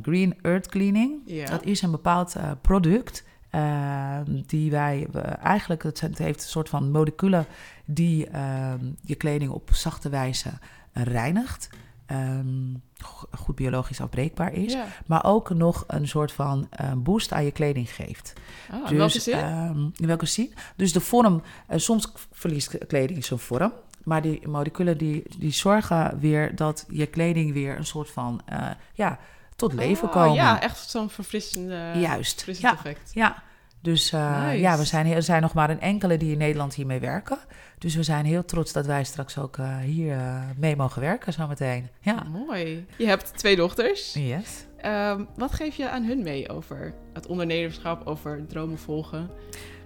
[0.02, 1.22] Green Earth Cleaning.
[1.26, 1.46] Ja.
[1.46, 6.92] Dat is een bepaald product eh, die wij we eigenlijk, het, heeft een soort van
[6.92, 7.46] moleculen
[7.86, 10.50] die eh, je kleding op zachte wijze
[10.92, 11.70] eh, reinigt.
[12.06, 14.74] Ehm, go- goed biologisch afbreekbaar is.
[14.74, 14.86] Ja.
[15.06, 18.34] Maar ook nog een soort van eh, boost aan je kleding geeft.
[18.72, 19.34] Ah, in welke zin?
[19.38, 20.54] ehm, in welke zin?
[20.76, 23.74] Dus de vorm, eh, soms verliest kleding zijn vorm.
[24.04, 28.70] Maar die moleculen die, die zorgen weer dat je kleding weer een soort van eh,
[28.94, 29.20] ja,
[29.70, 30.34] tot leven Ah, komen.
[30.34, 32.34] Ja, echt zo'n verfrissende, Juist.
[32.34, 33.12] verfrissend Ja, effect.
[33.14, 33.44] ja.
[33.82, 34.60] Dus eh, Nice.
[34.60, 37.38] ja, we zijn, er zijn nog maar een enkele die in Nederland hiermee werken.
[37.78, 41.34] Dus we zijn heel trots dat wij straks ook eh, hier eh, mee mogen werken
[41.34, 41.90] zometeen.
[42.02, 42.24] Ja.
[42.24, 42.86] Mooi.
[42.98, 44.14] Je hebt twee dochters.
[44.14, 44.66] Yes.
[44.78, 49.30] Ehm, wat geef je aan hun mee over het ondernemerschap, over dromen volgen?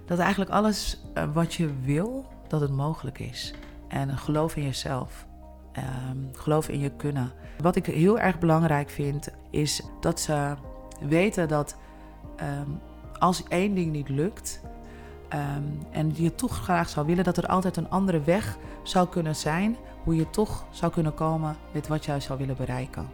[0.06, 1.00] Dat eigenlijk alles
[1.32, 3.52] wat je wil, dat het mogelijk is.
[3.88, 5.25] En geloof in jezelf.
[5.76, 7.32] Ehm, geloof in je kunnen.
[7.62, 10.54] Wat ik heel erg belangrijk vind, is dat ze
[11.00, 11.76] weten dat
[12.36, 12.70] ehm,
[13.18, 14.60] als één ding niet lukt.
[15.28, 19.36] ehm, en je toch graag zou willen dat er altijd een andere weg zou kunnen
[19.36, 19.76] zijn.
[20.04, 23.08] Hoe je toch zou kunnen komen met wat jij zou willen bereiken.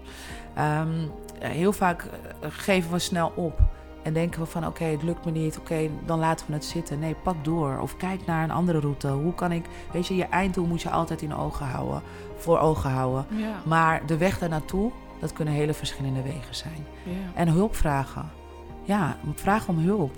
[1.39, 3.61] Heel vaak eh, geven we snel op.
[4.03, 6.99] En denken we van oké, het lukt me niet, oké, dan laten we het zitten.
[6.99, 7.79] Nee, pak door.
[7.79, 9.09] Of kijk naar een andere route.
[9.09, 12.03] Hoe kan ik, weet je, je einddoel moet je altijd in ogen houden,
[12.43, 13.27] voor ogen houden.
[13.37, 13.61] Ja.
[13.65, 16.87] Maar de weg daar naartoe, dat kunnen hele verschillende wegen zijn.
[17.05, 17.13] ja.
[17.35, 18.31] En hulp vragen.
[18.85, 20.13] Ja, vraag om hulp.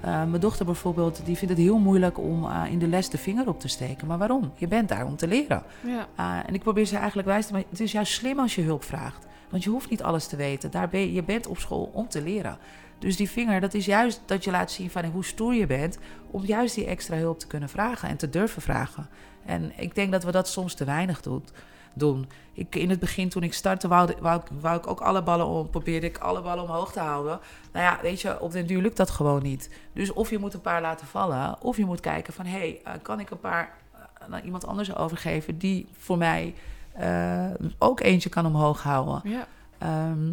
[0.00, 3.18] Eh, mijn dochter bijvoorbeeld, die vindt het heel moeilijk om eh, in de les de
[3.18, 4.06] vinger op te steken.
[4.06, 4.52] Maar waarom?
[4.54, 5.62] Je bent daar om te leren.
[5.80, 6.06] ja.
[6.20, 7.68] Uh, en ik probeer ze eigenlijk wijs te maken.
[7.70, 9.26] Het is juist slim als je hulp vraagt.
[9.50, 10.70] Want je hoeft niet alles te weten.
[10.70, 12.58] Daar ben je, je bent op school om te leren.
[12.98, 15.98] Dus die vinger, dat is juist dat je laat zien van hoe stoer je bent.
[16.30, 19.08] Om juist die extra hulp te kunnen vragen en te durven vragen.
[19.44, 21.52] En ik denk dat we dat soms te weinig doet,
[21.94, 22.28] doen.
[22.52, 25.46] Ik, in het begin, toen ik startte, wou, wou, ik- wou ik ook alle ballen
[25.46, 27.38] om, probeerde ik alle ballen omhoog te houden.
[27.72, 29.70] Nou ja, weet je, op den duur lukt dat gewoon niet.
[29.92, 32.80] Dus of je moet een paar laten vallen, of je moet kijken van hé, hey,
[32.84, 36.54] eh, kan ik een paar eh, naar iemand anders overgeven die voor mij
[36.92, 37.44] eh,
[37.78, 39.20] ook eentje kan omhoog houden.
[39.30, 39.46] ja.
[39.78, 40.32] Ehm,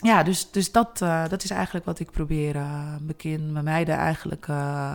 [0.00, 3.64] ja, dus, dus dat, eh, dat is eigenlijk wat ik probeer eh, mijn kind, mijn
[3.64, 4.94] meiden eigenlijk eh,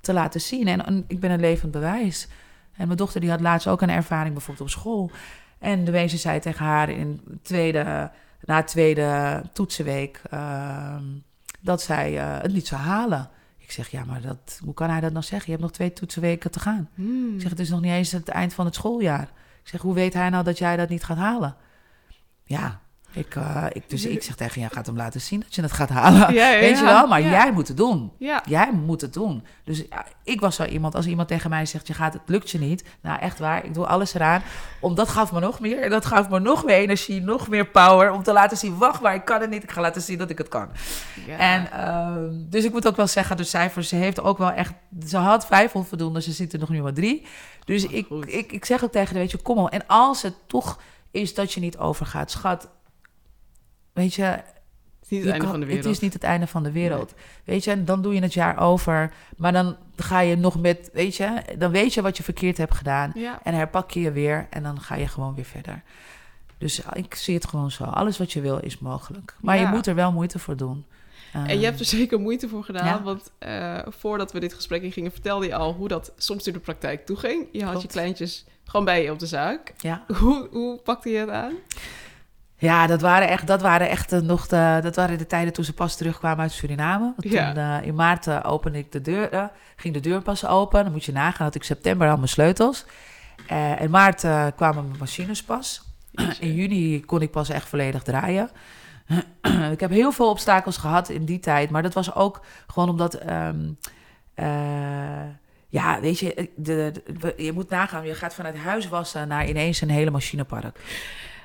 [0.00, 0.68] te laten zien.
[0.68, 2.28] En, en ik ben een levend bewijs.
[2.72, 5.10] En mijn dochter die had laatst ook een ervaring bijvoorbeeld op school.
[5.58, 8.10] En de wezen zei tegen haar in tweede,
[8.44, 11.04] na tweede toetsenweek ehm,
[11.60, 13.30] dat zij eh, het niet zou halen.
[13.58, 15.44] Ik zeg, ja, maar dat, hoe kan hij dat nou zeggen?
[15.44, 16.88] Je hebt nog twee toetsenweken te gaan.
[16.94, 17.34] Hmm.
[17.34, 19.30] Ik zeg, het is nog niet eens het eind van het schooljaar.
[19.62, 21.56] Ik zeg, hoe weet hij nou dat jij dat niet gaat halen?
[22.44, 22.80] Ja,
[23.12, 25.72] Ik, uh, ik, dus ik zeg tegen je, gaat hem laten zien dat je het
[25.72, 26.34] gaat halen.
[26.34, 27.06] Ja, ja, Weet je wel?
[27.06, 27.30] Maar Ja.
[27.30, 28.12] jij moet het doen.
[28.44, 29.44] Jij moet het doen.
[29.64, 29.84] Dus
[30.24, 32.84] ik was zo iemand, als iemand tegen mij zegt, je gaat, het lukt je niet.
[33.00, 34.42] Nou, echt waar, ik doe alles eraan.
[34.80, 35.82] Om, dat gaf me nog meer.
[35.82, 38.12] En dat gaf me nog meer energie, nog meer power.
[38.12, 39.62] Om te laten zien, wacht maar, ik kan het niet.
[39.62, 40.68] Ik ga laten zien dat ik het kan.
[41.26, 41.36] Ja.
[41.36, 44.72] En ehm, dus ik moet ook wel zeggen, de cijfers, ze heeft ook wel echt...
[45.06, 47.26] Ze had vijf onvoldoende, ze zit er nog nu maar drie.
[47.64, 49.70] Dus Oh, ik, ik, ik zeg ook tegen de, weet je, kom op.
[49.70, 52.68] En als het toch is dat je niet overgaat, schat...
[53.92, 54.44] Weet je, het
[55.00, 55.84] is niet het einde kan- van de wereld.
[55.84, 57.14] Het is niet het einde van de wereld.
[57.44, 59.12] Weet je, en dan doe je het jaar over.
[59.36, 62.74] Maar dan ga je nog met, weet je, dan weet je wat je verkeerd hebt
[62.74, 63.12] gedaan.
[63.14, 63.40] Ja.
[63.42, 65.82] En herpak je je weer en dan ga je gewoon weer verder.
[66.58, 67.84] Dus ik zie het gewoon zo.
[67.84, 69.34] Alles wat je wil is mogelijk.
[69.40, 70.84] Maar je moet er wel moeite voor doen.
[71.32, 73.02] En je hebt er zeker moeite voor gedaan, Ja.
[73.02, 76.52] want eh, voordat we dit gesprek in gingen, vertelde je al hoe dat soms in
[76.52, 77.46] de praktijk toeging.
[77.52, 77.82] Je had Klopt.
[77.86, 79.72] je kleintjes gewoon bij je op de zaak.
[79.78, 80.04] Ja.
[80.18, 81.52] Hoe, hoe pakte je het aan?
[82.60, 85.64] Ja, dat waren echt, dat waren echt eh, nog de, dat waren de tijden toen
[85.64, 87.12] ze pas terugkwamen uit Suriname.
[87.16, 87.52] Want Ja.
[87.52, 90.82] Toen, eh, in maart eh, opende ik de deur, ging de deur pas open.
[90.82, 92.84] Dan moet je nagaan, had ik september al mijn sleutels.
[93.78, 94.20] In maart
[94.56, 95.82] kwamen mijn machines pas.
[96.40, 98.50] In juni kon ik pas echt volledig draaien.
[99.72, 103.14] ik heb heel veel obstakels gehad in die tijd, maar dat was ook gewoon omdat.
[103.14, 103.68] ehm,
[104.34, 104.46] eh,
[105.68, 109.80] ja, weet je, de, de- je moet nagaan, je gaat vanuit huis wassen naar ineens
[109.80, 110.80] een hele machinepark.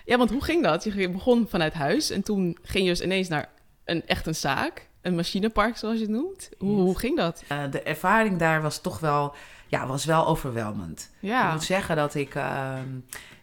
[0.06, 0.84] Ja, want hoe ging dat?
[0.84, 3.50] Je begon vanuit huis en toen ging je dus ineens naar
[3.86, 6.50] een, echt een zaak, een machinepark zoals je het noemt.
[6.58, 7.44] Hoe, hoe ging dat?
[7.48, 9.34] Eh, de ervaring daar was toch wel,
[9.68, 11.12] ja, was wel overweldigend.
[11.48, 12.88] Ik moet zeggen dat ik, ehm,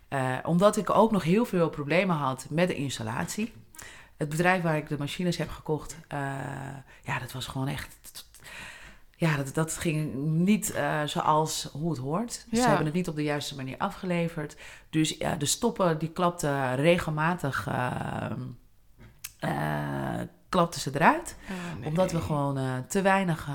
[0.08, 3.52] eh, omdat ik ook nog heel veel problemen had met de installatie.
[4.16, 6.18] Het bedrijf waar ik de machines heb gekocht, eh,
[7.02, 7.96] ja, dat was gewoon echt.
[9.22, 12.46] Ja, dat, dat ging niet eh, zoals hoe het hoort.
[12.50, 12.60] Ja.
[12.62, 14.56] Ze hebben het niet op de juiste manier afgeleverd.
[14.90, 17.66] Dus ja, de stoppen die klapten regelmatig.
[17.66, 18.40] ehm,
[19.38, 21.36] eh, klapten ze eruit
[21.78, 21.88] nee.
[21.88, 23.48] omdat we gewoon eh, te weinig,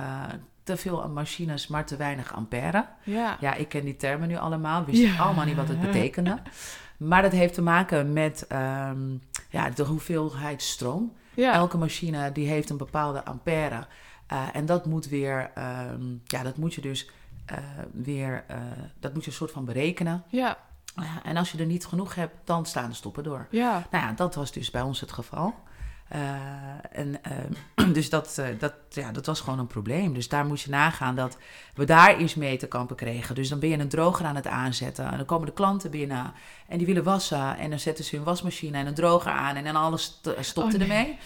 [0.64, 2.86] te veel machines, maar te weinig ampère.
[3.04, 5.18] Ja, Ja, ik ken die termen nu allemaal, wist Ja.
[5.18, 6.38] allemaal niet wat het betekende.
[6.98, 9.00] Maar dat heeft te maken met ehm,
[9.50, 11.14] ja, de hoeveelheid stroom.
[11.34, 11.54] ja.
[11.54, 13.88] Elke machine die heeft een bepaalde ampère.
[14.28, 17.10] Eh, en dat moet weer, ehm, ja, dat moet je dus
[17.46, 17.58] eh,
[17.94, 18.58] weer, eh,
[19.00, 20.24] dat moet je een soort van berekenen.
[20.96, 23.48] ja, en als je er niet genoeg hebt, dan staan de stoppen door.
[23.52, 23.88] ja.
[23.92, 25.54] Nou ja, dat was dus bij ons het geval.
[26.92, 30.14] En, eh, dus dat, dat, ja, dat was gewoon een probleem.
[30.14, 31.38] Dus daar moest je nagaan dat
[31.76, 33.36] we daar iets mee te kampen kregen.
[33.36, 35.12] Dus dan ben je een droger aan het aanzetten.
[35.12, 36.34] En dan komen de klanten binnen
[36.68, 37.58] en die willen wassen.
[37.58, 39.56] En dan zetten ze hun wasmachine en een droger aan.
[39.56, 40.98] En dan alles st- stopte Oh, nee.
[40.98, 41.18] ermee.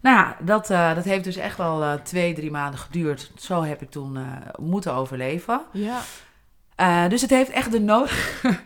[0.00, 3.30] Nou ja, dat, eh, dat heeft dus echt wel eh, twee, drie maanden geduurd.
[3.36, 4.22] Zo heb ik toen eh,
[4.58, 5.60] moeten overleven.
[5.72, 8.06] Ja, dus het heeft echt de, no-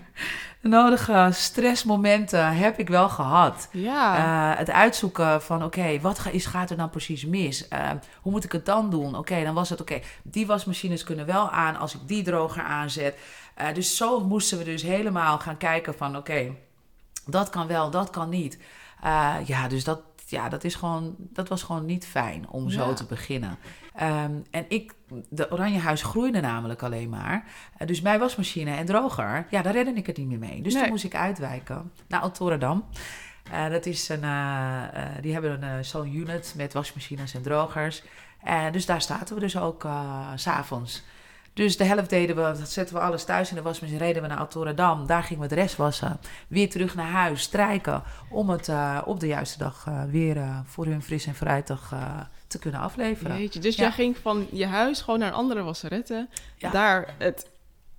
[0.62, 3.68] de nodige stressmomenten heb ik wel gehad.
[3.72, 4.54] ja.
[4.58, 7.68] Het uitzoeken van, oké, wat ga- is, gaat er dan precies mis?
[7.68, 9.16] Eh, hoe moet ik het dan doen?
[9.16, 13.18] Oké, dan was het, oké, die wasmachines kunnen wel aan als ik die droger aanzet.
[13.74, 16.50] Dus zo moesten we dus helemaal gaan kijken van, oké,
[17.26, 18.58] dat kan wel, dat kan niet.
[19.46, 22.94] Ja, dus dat, ja, dat, is gewoon, dat was gewoon niet fijn om zo Ja.
[22.94, 23.58] te beginnen.
[23.94, 24.94] Ehm, en ik,
[25.28, 27.44] de Oranjehuis groeide namelijk alleen maar.
[27.78, 30.62] Eh, dus mijn wasmachine en droger, ja, daar redde ik het niet meer mee.
[30.62, 30.82] Dus Nee.
[30.82, 32.84] toen moest ik uitwijken naar Altoredam.
[33.50, 34.82] Eh, dat is een, eh,
[35.20, 38.02] die hebben een, zo'n unit met wasmachines en drogers.
[38.42, 39.86] En dus daar zaten we dus ook
[40.34, 41.04] s s'avonds.
[41.54, 44.28] Dus de helft deden we, dat zetten we alles thuis in de wasmachine, reden we
[44.28, 45.06] naar Altoredam.
[45.06, 46.20] Daar gingen we de rest wassen.
[46.48, 48.02] Weer terug naar huis, strijken.
[48.30, 51.92] Om het eh, op de juiste dag eh, weer eh, voor hun fris en fruitig
[52.46, 53.38] te kunnen afleveren.
[53.38, 53.82] Jeetje, dus Ja.
[53.82, 56.28] jij ging van je huis gewoon naar een andere wasseretten.
[56.56, 56.70] Ja.
[56.70, 57.50] Daar het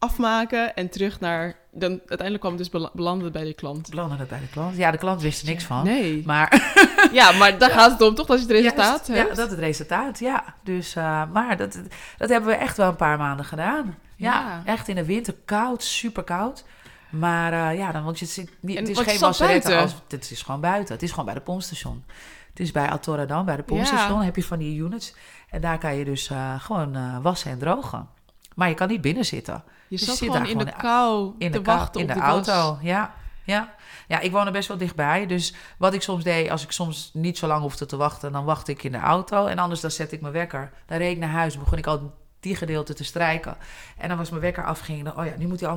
[0.06, 1.56] afmaken en terug naar...
[1.72, 3.90] Dan, uiteindelijk kwam het dus bela- belanden bij de klant.
[3.90, 4.76] Belanden het bij de klant.
[4.78, 5.84] Ja, de klant wist er niks van.
[5.84, 6.24] Nee.
[6.26, 6.74] Maar
[7.12, 8.26] Ja, maar daar gaat het om, toch?
[8.28, 9.30] Dat je het resultaat Ja, hebt.
[9.30, 10.44] Ja, dat het resultaat, ja.
[10.64, 11.80] Dus, eh, maar dat,
[12.18, 13.96] dat hebben we echt wel een paar maanden gedaan.
[14.16, 14.62] Ja, Ja.
[14.66, 16.64] echt in de winter koud, super koud.
[17.10, 19.80] Maar eh, ja, dan, want je zit niet, En het is geen buiten?
[19.80, 20.94] Als, het is gewoon buiten.
[20.94, 22.04] Het is gewoon bij de pompstation.
[22.50, 25.16] Het is bij Altoradam, bij de pompstation heb je van die units.
[25.50, 28.08] En daar kan je dus eh, gewoon wassen en drogen.
[28.56, 29.64] Maar je kan niet binnen zitten.
[29.88, 32.02] Je Je zat zit gewoon daar in de gewoon kou In te de, kou- wachten
[32.02, 33.14] in op de auto, ja.
[33.44, 33.74] Ja.
[34.08, 35.26] ja, ik woon er best wel dichtbij.
[35.28, 38.46] Dus wat ik soms deed, als ik soms niet zo lang hoefde te wachten, dan
[38.46, 39.46] wachtte ik in de auto.
[39.46, 40.72] En anders dan zette ik mijn wekker.
[40.86, 43.58] Dan reed ik naar huis, begon ik al die gedeelte te strijken.
[43.98, 45.04] En dan was mijn wekker afging.
[45.04, 45.68] Dan, oh ja, nu moet die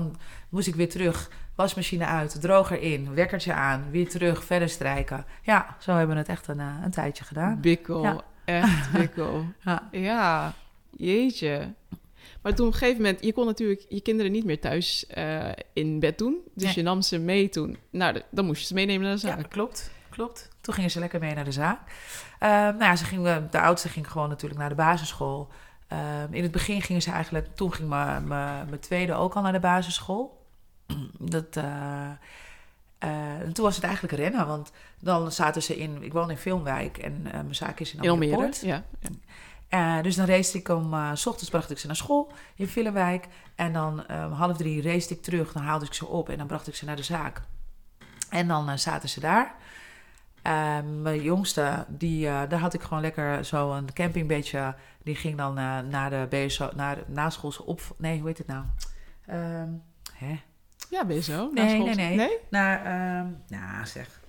[0.49, 1.31] moest ik weer terug.
[1.55, 5.25] Wasmachine uit, droger in, wekkertje aan, weer terug, verder strijken.
[5.43, 7.61] Ja, zo hebben we het echt een, eh, een tijdje gedaan.
[7.61, 8.21] Bikkel, Ja.
[8.45, 9.45] echt bikkel.
[9.65, 9.89] Ja.
[9.91, 10.53] ja,
[10.97, 11.73] jeetje.
[12.43, 15.49] Maar toen op een gegeven moment, je kon natuurlijk je kinderen niet meer thuis eh,
[15.73, 16.37] in bed doen.
[16.55, 16.75] Dus Nee.
[16.75, 17.77] je nam ze mee toen.
[17.91, 19.51] Nou, dan moest je ze meenemen naar de Ja, zaak.
[19.51, 19.91] klopt.
[20.11, 20.49] klopt.
[20.61, 21.81] Toen gingen ze lekker mee naar de zaak.
[22.43, 25.49] Uh, nou ja, ze ging, de oudste ging gewoon natuurlijk naar de basisschool.
[25.89, 27.47] Ehm, in het begin gingen ze eigenlijk...
[27.57, 30.47] Toen ging mijn tweede ook al naar de basisschool.
[31.19, 31.57] Dat...
[31.57, 32.11] Uh,
[32.99, 36.03] en toen was het eigenlijk rennen, want dan zaten ze in...
[36.03, 38.53] Ik woon in Filmwijk en mijn zaak is in Almere.
[38.61, 38.85] ja.
[39.71, 42.69] Uh, dus dan race ik om, uh, s ochtends bracht ik ze naar school in
[42.69, 43.29] Villenwijk.
[43.55, 46.47] En dan um, half drie race ik terug, dan haalde ik ze op en dan
[46.47, 47.43] bracht ik ze naar de zaak.
[48.31, 49.55] En dan uh, zaten ze daar.
[50.43, 54.75] Ehm, mijn jongste, die, daar had ik gewoon lekker zo een campingbeetje.
[55.03, 55.55] Die ging dan
[55.89, 57.81] naar de BSO, naar de naschoolse op...
[57.97, 58.65] Nee, hoe heet het nou?
[59.31, 60.41] Um, hè?
[60.91, 61.51] Ja, BSO.
[61.55, 62.39] Nee, nee, nee, nee.
[62.51, 62.83] Naar,
[63.49, 64.21] nou zeg...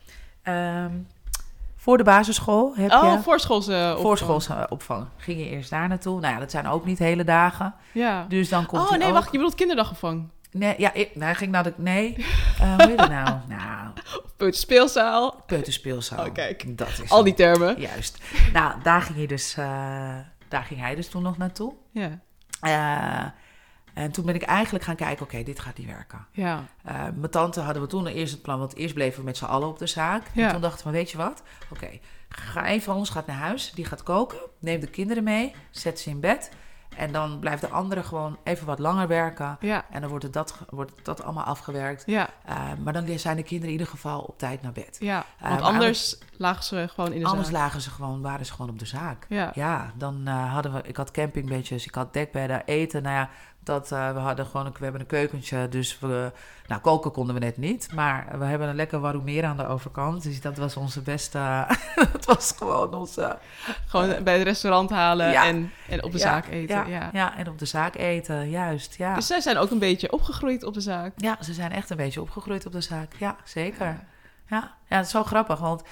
[1.79, 3.21] Voor de basisschool heb oh, je...
[3.21, 4.01] voorschoolse opvang.
[4.01, 5.07] Voorschoolse opvang.
[5.17, 6.19] Ging je eerst daar naartoe.
[6.19, 7.73] Nou ja, dat zijn ook niet hele dagen.
[7.91, 8.25] Ja.
[8.29, 9.13] Dus dan komt Oh nee, ook...
[9.13, 9.25] wacht.
[9.25, 10.29] Je bedoelt kinderdagopvang?
[10.51, 11.73] Nee, ja, ik, nou, ging naar de...
[11.75, 12.15] Nee.
[12.17, 13.29] Uh, hoe heet dat nou?
[13.47, 13.89] nou...
[14.37, 15.43] Peuterspeelzaal.
[15.45, 16.25] Peuterspeelzaal.
[16.25, 16.77] Oh, kijk.
[16.77, 17.79] Dat is Al die termen.
[17.79, 18.23] Juist.
[18.53, 19.65] Nou, daar ging, je dus, uh,
[20.47, 21.73] daar ging hij dus toen nog naartoe.
[21.91, 22.19] Ja.
[22.61, 23.25] Uh,
[23.93, 26.25] en toen ben ik eigenlijk gaan kijken, oké, dit gaat niet werken.
[26.31, 26.63] Ja.
[26.87, 29.45] Uh, mijn tante hadden we toen eerst het plan, want eerst bleven we met z'n
[29.45, 30.23] allen op de zaak.
[30.33, 30.45] Ja.
[30.45, 31.43] En toen dachten we, weet je wat?
[31.71, 31.89] Oké,
[32.29, 35.99] ga een van ons gaat naar huis, die gaat koken, neemt de kinderen mee, zet
[35.99, 36.51] ze in bed.
[36.95, 39.57] En dan blijft de andere gewoon even wat langer werken.
[39.59, 39.85] Ja.
[39.89, 42.03] En dan wordt, het dat, wordt dat allemaal afgewerkt.
[42.05, 42.29] Ja.
[42.49, 44.97] Uh, maar dan zijn de kinderen in ieder geval op tijd naar bed.
[44.99, 47.57] Ja, want uh, anders lagen ze gewoon in de anders zaak.
[47.57, 49.25] lagen ze gewoon, waren ze gewoon op de zaak.
[49.29, 49.51] Ja.
[49.53, 50.81] Ja, dan uh, hadden we...
[50.83, 53.03] Ik had campingbeetjes, ik had dekbedden, eten.
[53.03, 53.29] Nou ja,
[53.63, 56.31] dat, uh, we hadden gewoon een, we hebben een keukentje, dus we,
[56.67, 57.89] nou, koken konden we net niet.
[57.93, 60.23] Maar we hebben een lekker warumeren aan de overkant.
[60.23, 61.65] Dus dat was onze beste,
[62.11, 63.37] dat was gewoon onze...
[63.85, 65.45] Gewoon uh, bij het restaurant halen ja.
[65.45, 66.75] en, en op de ja, zaak eten.
[66.75, 67.09] Ja, ja.
[67.13, 69.15] ja, en op de zaak eten, juist, ja.
[69.15, 71.13] Dus zij zijn ook een beetje opgegroeid op de zaak.
[71.15, 73.13] Ja, ze zijn echt een beetje opgegroeid op de zaak.
[73.17, 73.99] Ja, zeker.
[74.47, 75.83] Ja, ja, het is zo grappig, want...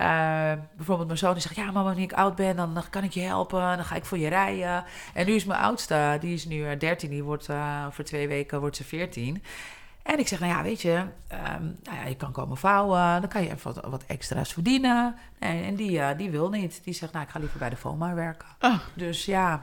[0.00, 3.04] Uh, bijvoorbeeld mijn zoon die zegt, ja, maar wanneer ik oud ben, dan, dan kan
[3.04, 4.84] ik je helpen, dan ga ik voor je rijden.
[5.12, 8.60] En nu is mijn oudste, die is nu 13, die wordt uh, voor twee weken
[8.60, 9.42] wordt ze 14.
[10.02, 13.28] En ik zeg, nou ja, weet je, um, nou ja, je kan komen vouwen, dan
[13.28, 15.16] kan je even wat, wat extra's verdienen.
[15.38, 16.80] En, en die, uh, die wil niet.
[16.84, 18.48] Die zegt, nou, ik ga liever bij de FOMA werken.
[18.60, 18.78] Oh.
[18.94, 19.60] Dus ja,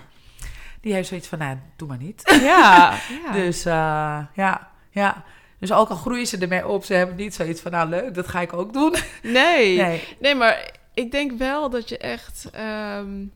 [0.82, 2.40] die heeft zoiets van, nou, doe maar niet.
[2.42, 2.98] Ja.
[3.26, 3.32] ja.
[3.32, 5.24] dus ja, ja.
[5.62, 8.28] Dus ook al groeien ze ermee op, ze hebben niet zoiets van, nou leuk, dat
[8.28, 8.96] ga ik ook doen.
[9.24, 12.50] Nee, nee, nee maar ik denk wel dat je echt,
[12.98, 13.32] um,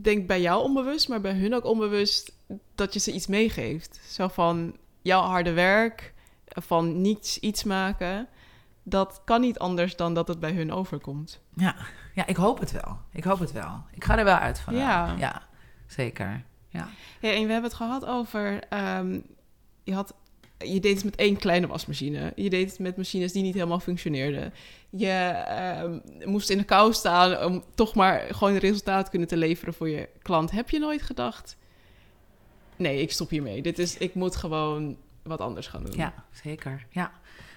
[0.00, 2.32] denk bij jou onbewust, maar bij hun ook onbewust,
[2.74, 4.00] dat je ze iets meegeeft.
[4.08, 6.12] Zo van jouw harde werk,
[6.46, 8.28] van niets iets maken,
[8.82, 11.40] dat kan niet anders dan dat het bij hun overkomt.
[11.54, 11.76] Ja,
[12.14, 12.98] ja ik hoop het wel.
[13.12, 13.84] Ik hoop het wel.
[13.92, 14.76] Ik ga er wel uit van.
[14.76, 15.42] Ja, ja
[15.86, 16.44] zeker.
[16.68, 16.88] Ja.
[17.20, 17.32] ja.
[17.32, 18.60] En we hebben het gehad over,
[18.98, 19.24] um,
[19.82, 20.14] je had
[20.58, 22.32] je deed het met één kleine wasmachine.
[22.36, 24.54] Je deed het met machines die niet helemaal functioneerden.
[24.90, 25.44] Je
[26.20, 29.74] uh, moest in de kou staan om toch maar gewoon een resultaat kunnen te leveren
[29.74, 30.50] voor je klant.
[30.50, 31.56] Heb je nooit gedacht,
[32.76, 33.62] nee, ik stop hiermee.
[33.62, 35.96] Dit is, ik moet gewoon wat anders gaan doen.
[35.96, 36.86] Ja, zeker.
[36.90, 37.12] Ja,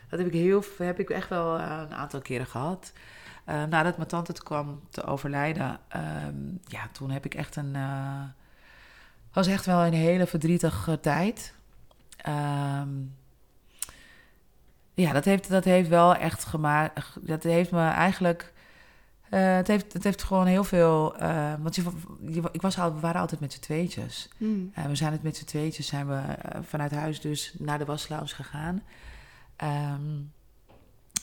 [0.10, 2.94] dat heb ik, heel, heb ik echt wel uh, een aantal keren gehad.
[3.50, 5.80] Uh, nadat mijn tante kwam te overlijden,
[6.28, 7.76] um, ja, toen heb ik echt een...
[7.76, 8.22] Uh,
[9.34, 11.54] was echt wel een hele verdrietige tijd.
[12.28, 13.16] Um,
[14.94, 17.18] ja, dat heeft, dat heeft wel echt gemaakt.
[17.22, 18.54] Dat heeft me eigenlijk.
[19.30, 21.22] Uh, het, heeft, het heeft gewoon heel veel.
[21.22, 21.84] Uh, want je,
[22.28, 24.30] je, ik was al, we waren altijd met z'n tweetjes.
[24.38, 24.72] Mm.
[24.78, 26.22] Uh, we zijn het met z'n tweetjes, zijn we
[26.62, 28.82] vanuit huis dus naar de waslounge gegaan.
[29.64, 30.32] Um,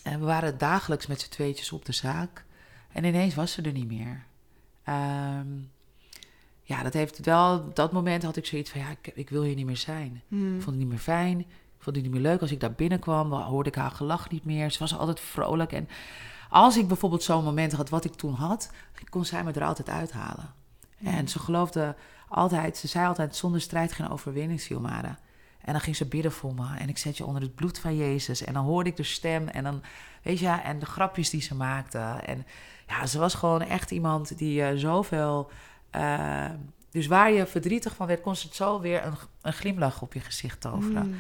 [0.03, 2.45] en we waren dagelijks met z'n tweetjes op de zaak.
[2.93, 4.25] En ineens was ze er niet meer.
[4.89, 5.71] Um,
[6.69, 7.73] ja, dat heeft wel.
[7.75, 10.23] Dat moment had ik zoiets van: ja, ik, ik wil hier niet meer zijn.
[10.29, 10.57] Mm.
[10.57, 11.41] Ik vond het niet meer fijn.
[11.41, 12.41] Ik vond het niet meer leuk.
[12.41, 14.71] Als ik daar binnenkwam, hoorde ik haar gelach niet meer.
[14.71, 15.73] Ze was altijd vrolijk.
[15.73, 15.89] En
[16.51, 18.71] als ik bijvoorbeeld zo'n moment had, wat ik toen had,
[19.09, 20.55] kon zij me er altijd uithalen.
[20.99, 21.07] Mm.
[21.07, 21.97] En ze geloofde
[22.29, 25.19] altijd, ze zei altijd: zonder strijd geen overwinning, Silmara.
[25.61, 26.77] En dan ging ze bidden voor me.
[26.79, 28.45] En ik zet je onder het bloed van Jezus.
[28.45, 29.49] En dan hoorde ik de stem.
[29.49, 29.83] En dan,
[30.23, 31.99] weet je, en de grapjes die ze maakte.
[32.27, 32.47] En
[32.87, 35.51] ja, ze was gewoon echt iemand die uh, zoveel.
[35.93, 36.45] Uh,
[36.91, 40.13] dus waar je verdrietig van werd, kon ze het zo weer een, een glimlach op
[40.13, 41.07] je gezicht toveren.
[41.07, 41.15] Mm.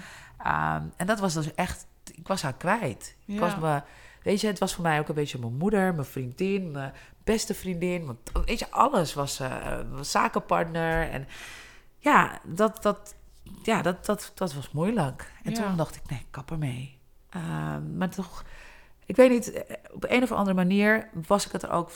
[0.46, 3.16] Um, en dat was dus echt, ik was haar kwijt.
[3.24, 3.34] Ja.
[3.34, 3.82] Ik was me,
[4.22, 6.92] weet je, het was voor mij ook een beetje mijn moeder, mijn vriendin, mijn
[7.24, 8.04] beste vriendin.
[8.04, 11.10] Mijn, weet je, alles was uh, zakenpartner.
[11.10, 11.26] En
[11.98, 13.14] ja, dat, dat,
[13.62, 15.32] ja dat, dat, dat was moeilijk.
[15.42, 15.62] En Ja.
[15.62, 16.98] toen dacht ik, nee, kap ermee.
[17.36, 18.44] Um, maar toch,
[19.06, 21.90] ik weet niet, op een of andere manier was ik het er ook,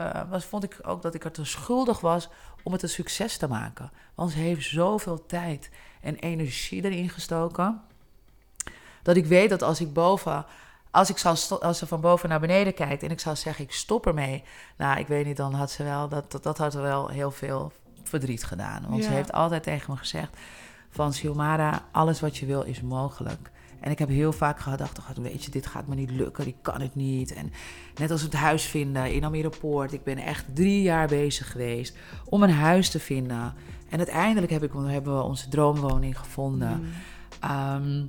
[0.00, 2.28] uh, was, vond ik ook dat ik er te schuldig was
[2.62, 3.90] om het een succes te maken.
[4.14, 5.70] Want ze heeft zoveel tijd
[6.00, 7.80] en energie erin gestoken.
[9.02, 10.46] Dat ik weet dat als ik boven
[10.90, 13.72] als, ik zou als ze van boven naar beneden kijkt en ik zou zeggen, ik
[13.72, 14.44] stop ermee.
[14.76, 17.72] Nou, ik weet niet, dan had ze wel, dat, dat, dat had wel heel veel
[18.02, 18.86] verdriet gedaan.
[18.88, 20.36] Want ze heeft altijd tegen me gezegd
[20.90, 23.50] van, Silmara, alles wat je wil is mogelijk.
[23.80, 26.56] En ik heb heel vaak gedacht, oh, weet je, dit gaat me niet lukken, die
[26.62, 27.32] kan het niet.
[27.32, 27.52] En
[27.94, 29.92] net als het huis vinden in Amerepoort.
[29.92, 33.54] Ik ben echt drie jaar bezig geweest om een huis te vinden.
[33.88, 36.78] En uiteindelijk heb ik, hebben we onze droomwoning gevonden.
[36.80, 36.86] Mm.
[37.40, 38.06] Ehm,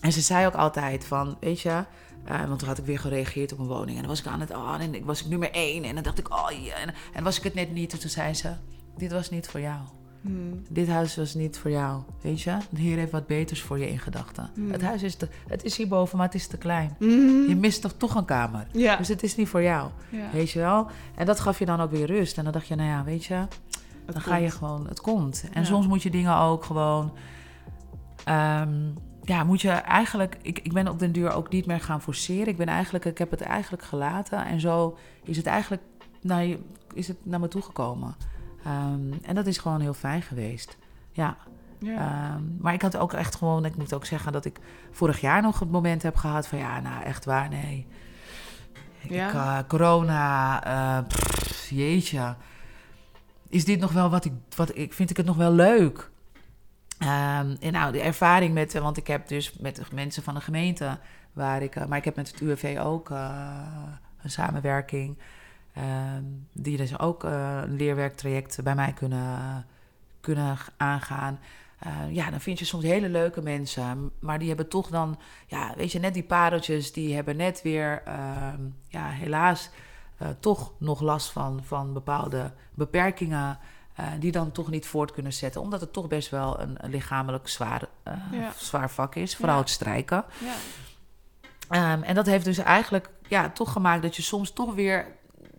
[0.00, 1.84] en ze zei ook altijd van, weet je...
[2.24, 3.96] eh, want toen had ik weer gereageerd op een woning.
[3.96, 4.50] En dan was ik aan het...
[4.50, 5.84] Oh, en ik was ik nummer één.
[5.84, 6.74] En dan dacht ik, oh ja.
[6.74, 7.92] En, en was ik het net niet.
[7.92, 8.52] En toen zei ze,
[8.96, 9.78] dit was niet voor jou.
[10.26, 10.62] Mm.
[10.68, 12.02] Dit huis was niet voor jou.
[12.20, 12.56] Weet je?
[12.70, 14.50] De Heer heeft wat beters voor je in gedachten.
[14.54, 14.70] Hmm.
[14.70, 16.96] Het huis is, te, het is hierboven, maar het is te klein.
[16.98, 17.48] Mm.
[17.48, 18.66] Je mist toch toch een kamer.
[18.72, 18.96] Ja.
[18.96, 19.90] Dus het is niet voor jou.
[20.10, 20.30] ja.
[20.32, 20.86] Weet je wel?
[21.14, 22.38] En dat gaf je dan ook weer rust.
[22.38, 23.48] En dan dacht je, nou ja, weet je, Het
[24.06, 25.44] dan ga je gewoon, het komt.
[25.52, 25.66] En Ja.
[25.66, 27.12] soms moet je dingen ook gewoon,
[28.24, 28.72] ehm,
[29.22, 32.46] ja, moet je eigenlijk, ik, ik ben op den duur ook niet meer gaan forceren.
[32.48, 34.44] Ik ben eigenlijk, ik heb het eigenlijk gelaten.
[34.46, 35.82] En zo is het eigenlijk,
[36.20, 36.58] naar, je,
[36.94, 38.14] is het naar me toegekomen.
[38.64, 40.76] Ehm, en dat is gewoon heel fijn geweest.
[41.12, 41.36] Ja,
[41.78, 41.96] Ja.
[42.34, 44.58] Ehm, maar ik had ook echt gewoon, ik moet ook zeggen dat ik
[44.90, 47.86] vorig jaar nog het moment heb gehad van ja, nou echt waar, nee.
[49.00, 49.30] Ik, Ja?
[49.32, 52.34] eh, corona, eh, pff, jeetje.
[53.48, 56.10] Is dit nog wel wat ik, wat ik, vind ik het nog wel leuk?
[56.98, 60.34] Ehm, en nou, de ervaring met, eh, want ik heb dus met de mensen van
[60.34, 60.98] de gemeente,
[61.32, 65.18] waar ik, maar ik heb met het UWV ook een samenwerking.
[65.74, 66.22] Ehm,
[66.52, 69.66] die dus ook eh, een leerwerktraject bij mij kunnen,
[70.20, 71.38] kunnen aangaan.
[71.78, 74.10] Eh, ja, dan vind je soms hele leuke mensen.
[74.20, 78.02] Maar die hebben toch dan, ja, weet je, net die pareltjes, die hebben net weer,
[78.04, 79.70] ehm, ja, helaas
[80.18, 83.58] eh, toch nog last van, van bepaalde beperkingen.
[83.94, 85.60] eh, die dan toch niet voort kunnen zetten.
[85.60, 88.52] Omdat het toch best wel een, een lichamelijk zwaar, eh, Ja.
[88.56, 89.36] zwaar vak is.
[89.36, 89.60] Vooral Ja.
[89.60, 90.24] het strijken.
[90.40, 90.54] ja.
[91.68, 95.06] Ehm, en dat heeft dus eigenlijk ja, toch gemaakt dat je soms toch weer...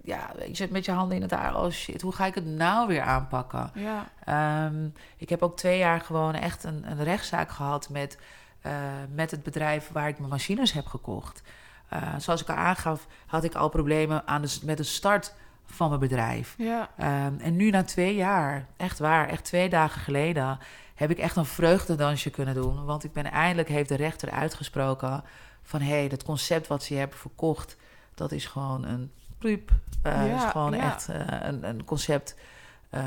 [0.06, 1.56] Ja, je zit met je handen in het haar.
[1.56, 3.72] Oh shit, hoe ga ik het nou weer aanpakken?
[3.74, 4.08] Ja.
[4.24, 4.88] Ehm,
[5.18, 8.18] ik heb ook twee jaar gewoon echt een, een rechtszaak gehad met,
[8.62, 8.72] eh,
[9.14, 11.42] met het bedrijf waar ik mijn machines heb gekocht.
[11.90, 15.34] Eh, zoals ik al aangaf, had ik al problemen aan de, met de start
[15.66, 16.56] van mijn bedrijf.
[16.58, 16.90] Ja.
[16.98, 20.60] Ehm, en nu na twee jaar, echt waar, echt twee dagen geleden,
[20.96, 22.86] heb ik echt een vreugdedansje kunnen doen.
[22.86, 25.24] Want ik ben eindelijk, heeft de rechter uitgesproken
[25.64, 27.78] van hé, hey, dat concept wat ze hebben verkocht,
[28.16, 29.72] dat is gewoon een priep.
[30.02, 30.94] Eh, Ja, is gewoon ja.
[30.94, 32.36] echt eh, een, een concept.
[32.90, 33.04] eh,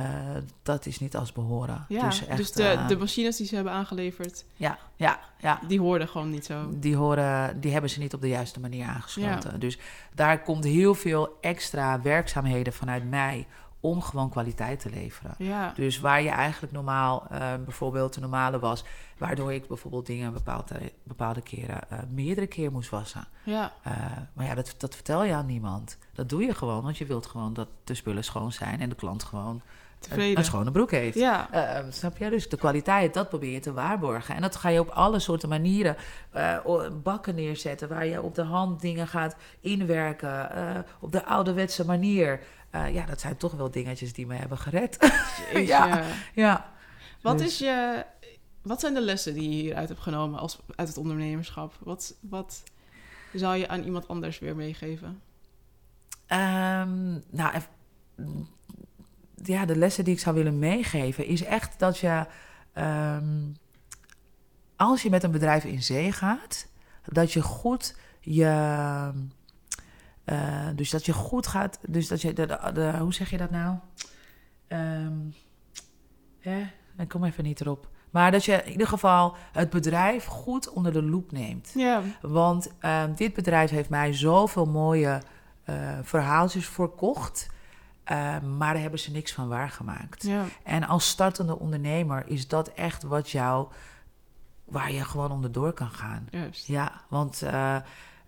[0.62, 1.84] dat is niet als behoren.
[1.88, 5.60] Ja, dus echt, dus de, eh, de machines die ze hebben aangeleverd, ja, ja, ja.
[5.68, 6.68] die hoorden gewoon niet zo.
[6.70, 9.60] Die, horen, die hebben ze niet op de juiste manier aangesloten.
[9.60, 9.78] Dus
[10.14, 13.46] daar komt heel veel extra werkzaamheden vanuit mij
[13.80, 15.34] om gewoon kwaliteit te leveren.
[15.38, 15.72] Ja.
[15.74, 18.84] Dus waar je eigenlijk normaal, eh, bijvoorbeeld de normale was,
[19.18, 23.24] waardoor ik bijvoorbeeld dingen bepaalde, bepaalde keren eh, meerdere keer moest wassen.
[23.42, 23.72] Ja.
[23.82, 23.92] Eh,
[24.32, 25.98] maar ja, dat, dat vertel je aan niemand.
[26.12, 28.94] Dat doe je gewoon, want je wilt gewoon dat de spullen schoon zijn en de
[28.94, 29.62] klant gewoon
[30.10, 31.18] een, schone broek heeft.
[31.18, 31.50] Ja.
[31.50, 32.30] Eh, snap je?
[32.30, 34.34] Dus de kwaliteit, dat probeer je te waarborgen.
[34.34, 35.96] En dat ga je op alle soorten manieren
[36.30, 36.56] eh,
[37.02, 37.88] bakken neerzetten...
[37.88, 42.40] waar je op de hand dingen gaat inwerken, eh, op de ouderwetse manier.
[42.70, 44.96] Eh, ja, dat zijn toch wel dingetjes die me hebben gered.
[45.54, 46.04] Ja.
[46.34, 46.72] ja.
[47.22, 48.04] Wat, Dus- is je,
[48.62, 51.74] wat zijn de lessen die je hieruit hebt genomen als, uit het ondernemerschap?
[51.80, 52.62] Wat, wat
[53.32, 55.20] zou je aan iemand anders weer meegeven?
[56.26, 57.60] Ehm, nou,
[59.34, 62.26] ja, de lessen die ik zou willen meegeven is echt dat je,
[62.72, 63.46] ehm,
[64.76, 66.68] als je met een bedrijf in zee gaat,
[67.04, 69.12] dat je goed je,
[70.28, 73.36] eh, dus dat je goed gaat, dus dat je, de, de, de- hoe zeg je
[73.36, 73.76] dat nou?
[74.66, 75.16] Ehm,
[76.40, 76.66] hè?
[76.98, 77.88] Ik kom even niet erop.
[78.10, 81.72] Maar dat je in ieder geval het bedrijf goed onder de loep neemt.
[81.74, 82.00] Ja.
[82.20, 85.22] Want ehm, dit bedrijf heeft mij zoveel mooie
[85.64, 87.50] eh, verhaaltjes verkocht.
[88.04, 90.22] ehm, maar daar hebben ze niks van waargemaakt.
[90.22, 90.44] Ja.
[90.64, 93.68] En als startende ondernemer is dat echt wat jou,
[94.64, 96.26] waar je gewoon onderdoor kan gaan.
[96.30, 96.66] Juist.
[96.66, 97.42] Ja, want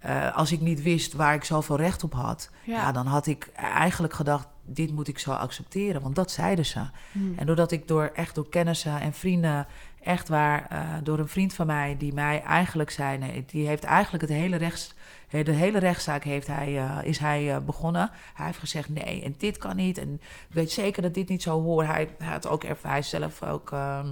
[0.01, 2.77] eh, eh, als ik niet wist waar ik zoveel recht op had, ja.
[2.77, 2.93] Ja.
[2.93, 6.81] dan had ik eigenlijk gedacht: dit moet ik zo accepteren, want dat zeiden ze.
[7.13, 7.19] Hm.
[7.37, 9.67] En doordat ik door echt door kennissen en vrienden,
[10.03, 13.85] echt waar, eh, door een vriend van mij die mij eigenlijk zei, nee, die heeft
[13.85, 14.95] eigenlijk het hele rechts,
[15.29, 18.11] de hele rechtszaak heeft hij, eh, is hij eh, begonnen.
[18.35, 20.15] Hij heeft gezegd nee en dit kan niet en
[20.49, 21.87] ik weet zeker dat dit niet zo hoort.
[21.87, 24.07] Hij, hij had ook hij zelf ook, ehm,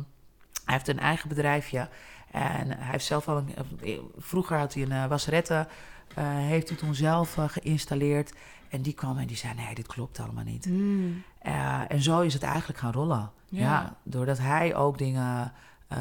[0.64, 1.88] hij heeft een eigen bedrijfje
[2.38, 5.66] en hij heeft zelf al een, eh, vroeger had hij een uh, wasserette,
[6.14, 8.32] eh, heeft hij toen zelf eh, geïnstalleerd.
[8.68, 10.64] En die kwam en die zei: Nee, dit klopt allemaal niet.
[10.64, 11.08] Hm.
[11.46, 13.30] Uh, en zo is het eigenlijk gaan rollen.
[13.48, 13.60] Ja.
[13.60, 13.96] Ja.
[14.02, 15.52] doordat hij ook dingen
[15.92, 15.98] Uh,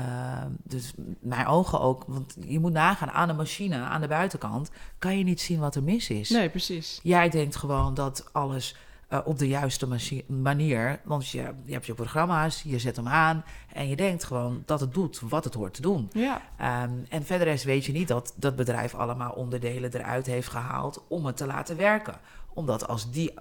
[0.63, 5.17] dus mijn ogen ook, want je moet nagaan aan de machine, aan de buitenkant, kan
[5.17, 6.29] je niet zien wat er mis is.
[6.29, 6.99] Nee, precies.
[7.03, 8.75] Jij denkt gewoon dat alles
[9.09, 9.87] uh, op de juiste
[10.27, 13.43] manier, want je, je hebt je programma's, je zet hem aan
[13.73, 16.09] en je denkt gewoon dat het doet wat het hoort te doen.
[16.13, 16.41] Ja.
[16.83, 21.03] Um, en verder is weet je niet dat dat bedrijf allemaal onderdelen eruit heeft gehaald
[21.07, 22.15] om het te laten werken.
[22.53, 23.33] Omdat als die,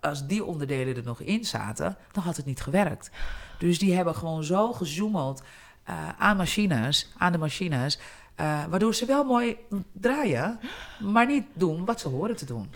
[0.00, 3.10] als die onderdelen er nog in zaten, dan had het niet gewerkt.
[3.58, 5.42] Dus die hebben gewoon zo gezoomeld
[5.88, 7.98] uh, aan machines, aan de machines,
[8.40, 9.56] uh, waardoor ze wel mooi
[9.92, 10.60] draaien,
[11.00, 12.70] maar niet doen wat ze horen te doen.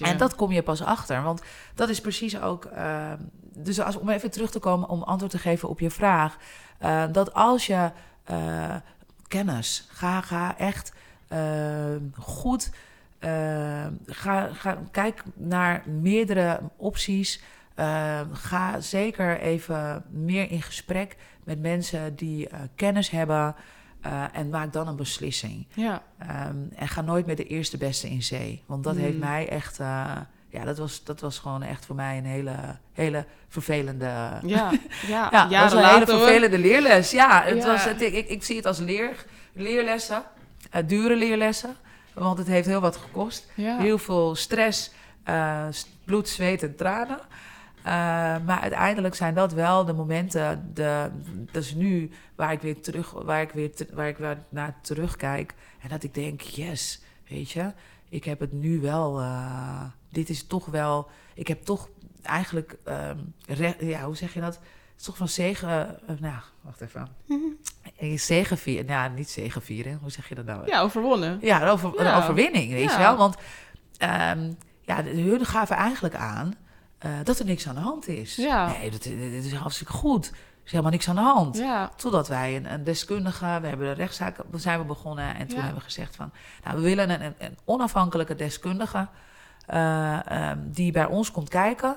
[0.00, 1.42] En dat kom je pas achter, want
[1.74, 2.64] dat is precies ook.
[2.64, 3.12] Uh,
[3.54, 6.36] dus als, om even terug te komen om antwoord te geven op je vraag,
[6.82, 7.90] uh, dat als je
[9.28, 10.92] kennis, ga, ga echt
[12.18, 12.70] goed.
[14.06, 17.42] ga, ga, kijk naar meerdere opties.
[18.32, 23.54] ga zeker even meer in gesprek met mensen die uh, kennis hebben.
[24.06, 25.66] Uh, en maak dan een beslissing.
[25.74, 26.02] Ja.
[26.48, 28.62] Um, en ga nooit met de eerste beste in zee.
[28.66, 29.00] Want dat Mm.
[29.00, 29.80] heeft mij echt.
[29.80, 30.12] Uh,
[30.48, 32.54] ja, dat was, dat was gewoon echt voor mij een hele,
[32.92, 34.04] hele vervelende.
[34.04, 34.70] Ja,
[35.06, 36.20] ja, ja dat was een later, hele hoor.
[36.26, 37.10] vervelende leerles.
[37.10, 37.66] Ja, het Ja.
[37.72, 40.22] Was, het, ik, ik, ik zie het als leer, leerlessen.
[40.76, 41.76] Uh, dure leerlessen.
[42.14, 43.46] Want het heeft heel wat gekost.
[43.54, 43.78] Ja.
[43.78, 44.90] Heel veel stress,
[46.04, 47.18] bloed, zweet en tranen.
[47.86, 47.92] Uh,
[48.44, 51.10] maar uiteindelijk zijn dat wel de momenten, de,
[51.52, 55.54] dat is nu waar ik weer terug, waar ik weer, waar ik weer naar terugkijk.
[55.80, 57.72] En dat ik denk, yes, weet je,
[58.08, 61.88] ik heb het nu wel, uh, dit is toch wel, ik heb toch
[62.22, 64.54] eigenlijk, um, re, ja, hoe zeg je dat?
[64.54, 67.08] Het is toch van zegen, uh, nou, wacht even.
[68.18, 70.66] Zegenvieren, ja, niet zegenvieren, hoe zeg je dat nou?
[70.66, 71.38] Ja, overwonnen.
[71.40, 72.16] Ja, een, over, Ja.
[72.16, 72.92] een overwinning, weet Ja.
[72.92, 73.16] je wel.
[73.16, 73.36] Want
[74.02, 76.54] um, ja, hun gaven eigenlijk aan
[77.04, 78.36] uh, dat er niks aan de hand is.
[78.36, 78.66] Ja.
[78.66, 80.26] Nee, dat, is hartstikke goed.
[80.26, 80.32] Er
[80.64, 81.56] is helemaal niks aan de hand.
[81.56, 81.90] Ja.
[81.96, 85.62] Totdat wij een, een deskundige, we hebben de rechtszaak zijn we begonnen en toen Ja.
[85.62, 86.30] hebben we gezegd van,
[86.64, 89.08] nou, we willen een, een, onafhankelijke deskundige
[89.70, 90.18] uh,
[90.50, 91.96] um, die bij ons komt kijken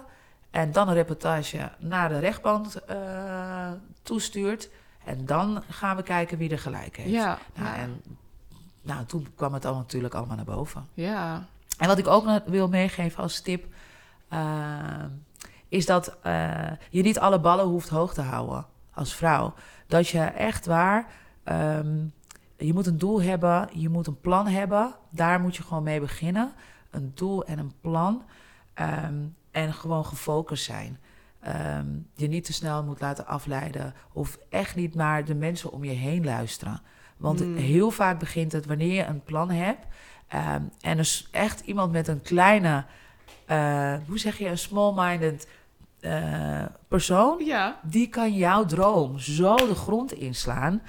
[0.51, 3.71] en dan een reportage naar de rechtbank uh,
[4.03, 4.69] toestuurt.
[5.05, 7.09] En dan gaan we kijken wie er gelijk heeft.
[7.09, 7.37] Ja.
[7.55, 7.75] Nou, ja.
[7.75, 8.01] En
[8.81, 10.87] nou, toen kwam het al natuurlijk allemaal naar boven.
[10.93, 11.45] ja.
[11.77, 13.65] En wat ik ook wil meegeven als tip,
[15.67, 19.53] is dat uh, je niet alle ballen hoeft hoog te houden als vrouw.
[19.87, 21.07] Dat je echt waar,
[21.43, 22.13] um,
[22.57, 24.95] je moet een doel hebben, je moet een plan hebben.
[25.09, 26.51] Daar moet je gewoon mee beginnen.
[26.91, 28.23] Een doel en een plan.
[28.75, 30.99] Um, en gewoon gefocust zijn.
[31.77, 33.93] Um, je niet te snel moet laten afleiden.
[34.13, 36.81] Of echt niet naar de mensen om je heen luisteren.
[37.17, 37.49] Want Hmm.
[37.49, 37.55] mm.
[37.55, 39.85] heel vaak begint het wanneer je een plan hebt.
[40.81, 42.85] En dus echt iemand met een kleine,
[43.51, 45.47] uh, hoe zeg je, een small-minded
[46.01, 47.45] uh, persoon.
[47.45, 47.79] Ja.
[47.83, 50.81] Die kan jouw droom zo de grond inslaan.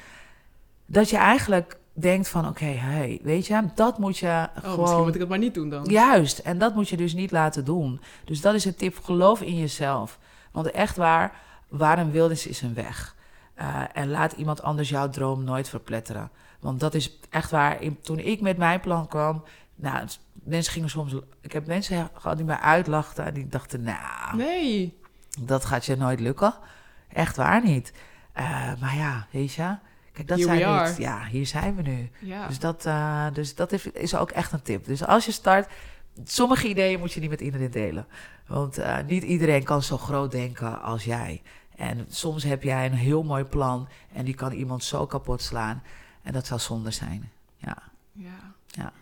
[0.86, 4.80] Dat je eigenlijk denkt van, oké, okay, hey, weet je, dat moet je Oh, gewoon...
[4.80, 5.84] misschien moet ik het maar niet doen dan.
[5.84, 8.00] Juist, en dat moet je dus niet laten doen.
[8.24, 10.18] Dus dat is een tip, geloof in jezelf.
[10.50, 11.32] Want echt waar,
[11.68, 13.16] waar een wil is, is een weg.
[13.58, 16.30] Uh, en laat iemand anders jouw droom nooit verpletteren.
[16.60, 17.82] Want dat is echt waar.
[17.82, 19.42] In, toen ik met mijn plan kwam,
[19.80, 21.14] nou, mensen gingen soms.
[21.40, 24.98] Ik heb mensen gehad die mij uitlachten en die dachten, nou, Nee.
[25.40, 26.54] dat gaat je nooit lukken.
[27.08, 27.92] Echt waar niet.
[28.38, 29.76] Uh, maar ja, weet je.
[30.12, 32.10] Kijk, dat Here zijn we niet, ja, hier zijn we nu.
[32.18, 32.46] Ja.
[32.46, 34.84] Dus dat, uh, dus dat is, is ook echt een tip.
[34.84, 35.68] Dus als je start,
[36.24, 38.06] sommige ideeën moet je niet met iedereen delen.
[38.46, 41.42] Want uh, niet iedereen kan zo groot denken als jij.
[41.76, 45.82] En soms heb jij een heel mooi plan en die kan iemand zo kapot slaan.
[46.22, 47.30] En dat zou zonde zijn.
[47.56, 47.76] Ja.
[48.12, 48.52] Ja.
[48.66, 48.92] ja.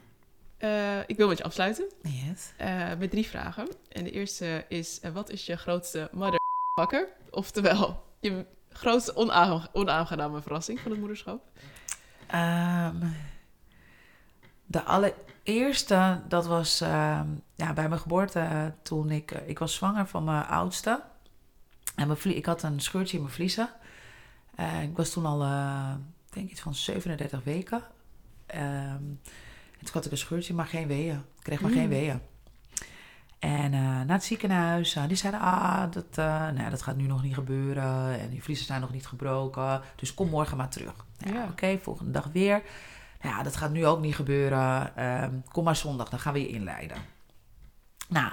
[0.59, 1.85] Uh, ik wil met je afsluiten.
[2.03, 2.53] Yes.
[2.61, 3.69] Uh, met drie vragen.
[3.89, 7.09] En de eerste is: uh, wat is je grootste motherfucker?
[7.31, 11.43] Oftewel, je grootste onaange onaangename verrassing van het moederschap?
[12.35, 13.17] Um,
[14.67, 17.21] de allereerste, dat was uh,
[17.55, 19.31] ja, bij mijn geboorte toen ik...
[19.31, 21.03] Ik was zwanger van mijn oudste.
[21.95, 23.69] En mijn ik had een scheurtje in mijn vliezen.
[24.83, 25.39] Ik was toen al,
[26.31, 27.83] denk iets van 37 weken.
[28.55, 29.21] Um,
[29.79, 31.17] toen had ik een scheurtje, maar geen weeën.
[31.17, 31.77] Ik kreeg maar mm.
[31.77, 32.21] geen weeën.
[33.39, 37.07] En uh, naar het ziekenhuis, uh, die zeiden, ah, dat, uh, nou, dat gaat nu
[37.07, 38.21] nog niet gebeuren.
[38.21, 39.81] En die vliezen zijn nog niet gebroken.
[39.97, 40.95] Dus kom morgen maar terug.
[41.19, 41.43] Ja, ja.
[41.43, 42.63] Oké, okay, volgende dag weer.
[43.23, 44.93] Ja, dat gaat nu ook niet gebeuren.
[45.23, 46.97] Um, kom maar zondag, dan gaan we je inleiden.
[48.09, 48.33] Nou,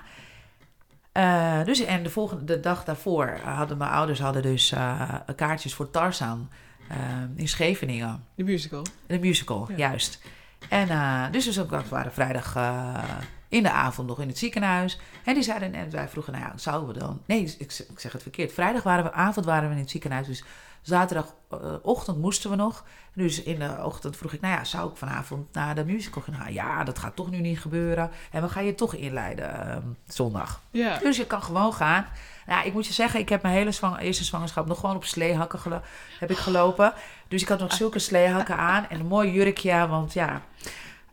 [1.66, 4.74] dus en de volgende de dag daarvoor hadden mijn ouders hadden dus
[5.36, 6.50] kaartjes voor Tarzan
[6.92, 6.98] uh,
[7.36, 8.24] in Scheveningen.
[8.36, 8.86] De musical.
[9.08, 9.76] De musical, Ja.
[9.76, 10.22] juist.
[10.70, 13.04] En uh, dus, dus ook, we waren vrijdag uh,
[13.48, 15.00] in de avond nog in het ziekenhuis.
[15.24, 17.22] En die zeiden, en wij vroegen, nou ja, zouden we dan...
[17.26, 18.54] Nee, ik, ik zeg het verkeerd.
[18.54, 20.28] Vrijdag waren we, avond waren we in het ziekenhuis.
[20.28, 20.44] Dus
[20.82, 22.84] zaterdagochtend moesten we nog.
[23.14, 26.54] Dus in de ochtend vroeg ik, nou ja, zou ik vanavond naar de musical gaan?
[26.54, 28.12] Ja, dat gaat toch nu niet gebeuren.
[28.32, 30.62] En we gaan je toch inleiden ehm, zondag.
[31.02, 32.06] Dus je kan gewoon gaan.
[32.46, 35.06] Nou, ik moet je zeggen, ik heb mijn hele zwang eerste zwangerschap nog gewoon op
[35.06, 35.82] sleehakken
[36.20, 36.94] heb ik gelopen.
[37.28, 40.42] Dus ik had nog zulke sleehakken aan en een mooi jurkje, want ja...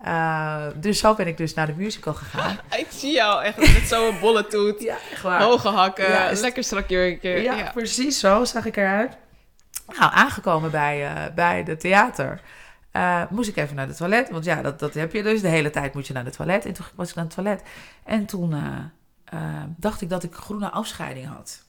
[0.05, 2.59] Uh, dus zo ben ik dus naar de musical gegaan.
[2.78, 4.82] Ik zie jou echt met zo'n bolle toet.
[4.82, 5.42] Ja, echt waar.
[5.42, 7.30] Hoge hakken, ja, lekker strak jurkje.
[7.30, 9.16] Ja, ja, precies zo zag ik eruit.
[9.98, 12.40] Nou, aangekomen bij, uh, bij de theater.
[12.92, 14.30] Uh, moest ik even naar het toilet.
[14.30, 15.40] Want ja, dat, dat heb je dus.
[15.40, 16.66] De hele tijd moet je naar het toilet.
[16.66, 17.62] En toen was ik naar het toilet.
[18.05, 18.55] En toen
[19.76, 21.62] dacht ik dat ik groene afscheiding had.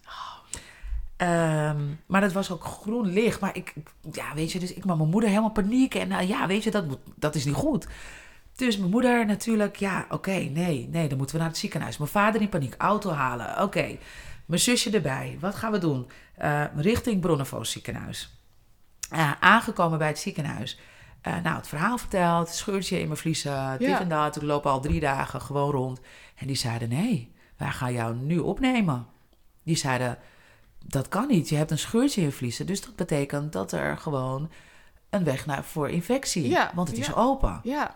[1.17, 3.39] Um, maar dat was ook groen licht.
[3.39, 3.73] Maar ik,
[4.11, 5.95] ja, weet je, dus ik met mijn moeder helemaal paniek.
[5.95, 7.87] En uh, ja, weet je, dat, moet, dat is niet goed.
[8.55, 11.97] Dus mijn moeder natuurlijk, ja, oké, okay, nee, nee, dan moeten we naar het ziekenhuis.
[11.97, 13.61] Mijn vader in paniek, auto halen, oké.
[13.61, 13.99] Okay.
[14.45, 16.07] Mijn zusje erbij, wat gaan we doen?
[16.41, 18.41] Uh, richting Bronnefoos ziekenhuis.
[19.13, 20.79] Uh, aangekomen bij het ziekenhuis.
[21.43, 23.77] nou, het verhaal verteld, scheurtje in mijn vliezen, ja.
[23.77, 24.35] dit en dat.
[24.35, 25.99] Ik loop al drie dagen gewoon rond.
[26.35, 29.05] En die zeiden, nee, wij gaan jou nu opnemen.
[29.63, 30.17] Die zeiden,
[30.87, 31.49] dat kan niet.
[31.49, 32.65] Je hebt een scheurtje in je vliezen.
[32.65, 34.49] Dus dat betekent dat er gewoon
[35.09, 36.49] een weg naar voor infectie.
[36.49, 37.59] Ja, want het is open.
[37.63, 37.95] Ja.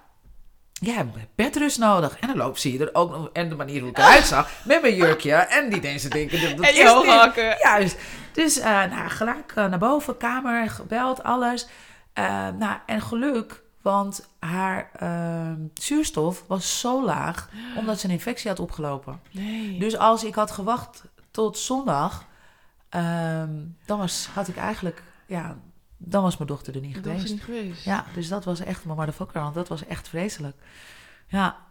[0.80, 2.20] Ja, hebt bedrust nodig.
[2.20, 3.30] En dan loop zie je er ook nog...
[3.34, 4.52] En de manier hoe ik eruit zag.
[4.64, 5.34] Met mijn jurkje.
[5.34, 6.42] En die mensen denken...
[6.42, 7.58] Dat, dat en je.
[7.64, 7.98] Juist.
[8.32, 10.18] Dus uh, nou, gelijk uh, naar boven.
[10.18, 11.68] Kamer, gebeld, alles.
[12.14, 13.66] Uh, nou, en geluk...
[13.82, 17.50] Want haar ehm, zuurstof was zo laag...
[17.78, 19.22] Omdat ze een infectie had opgelopen.
[19.32, 19.80] Nee.
[19.80, 22.26] Dus als ik had gewacht tot zondag...
[22.96, 25.58] Um, dan was, had ik eigenlijk, ja,
[25.98, 27.24] dan was mijn dochter er niet geweest.
[27.24, 27.84] is niet geweest.
[27.84, 30.58] Ja, dus dat was echt mijn motherfucker, want dat was echt vreselijk.
[31.28, 31.66] Ja,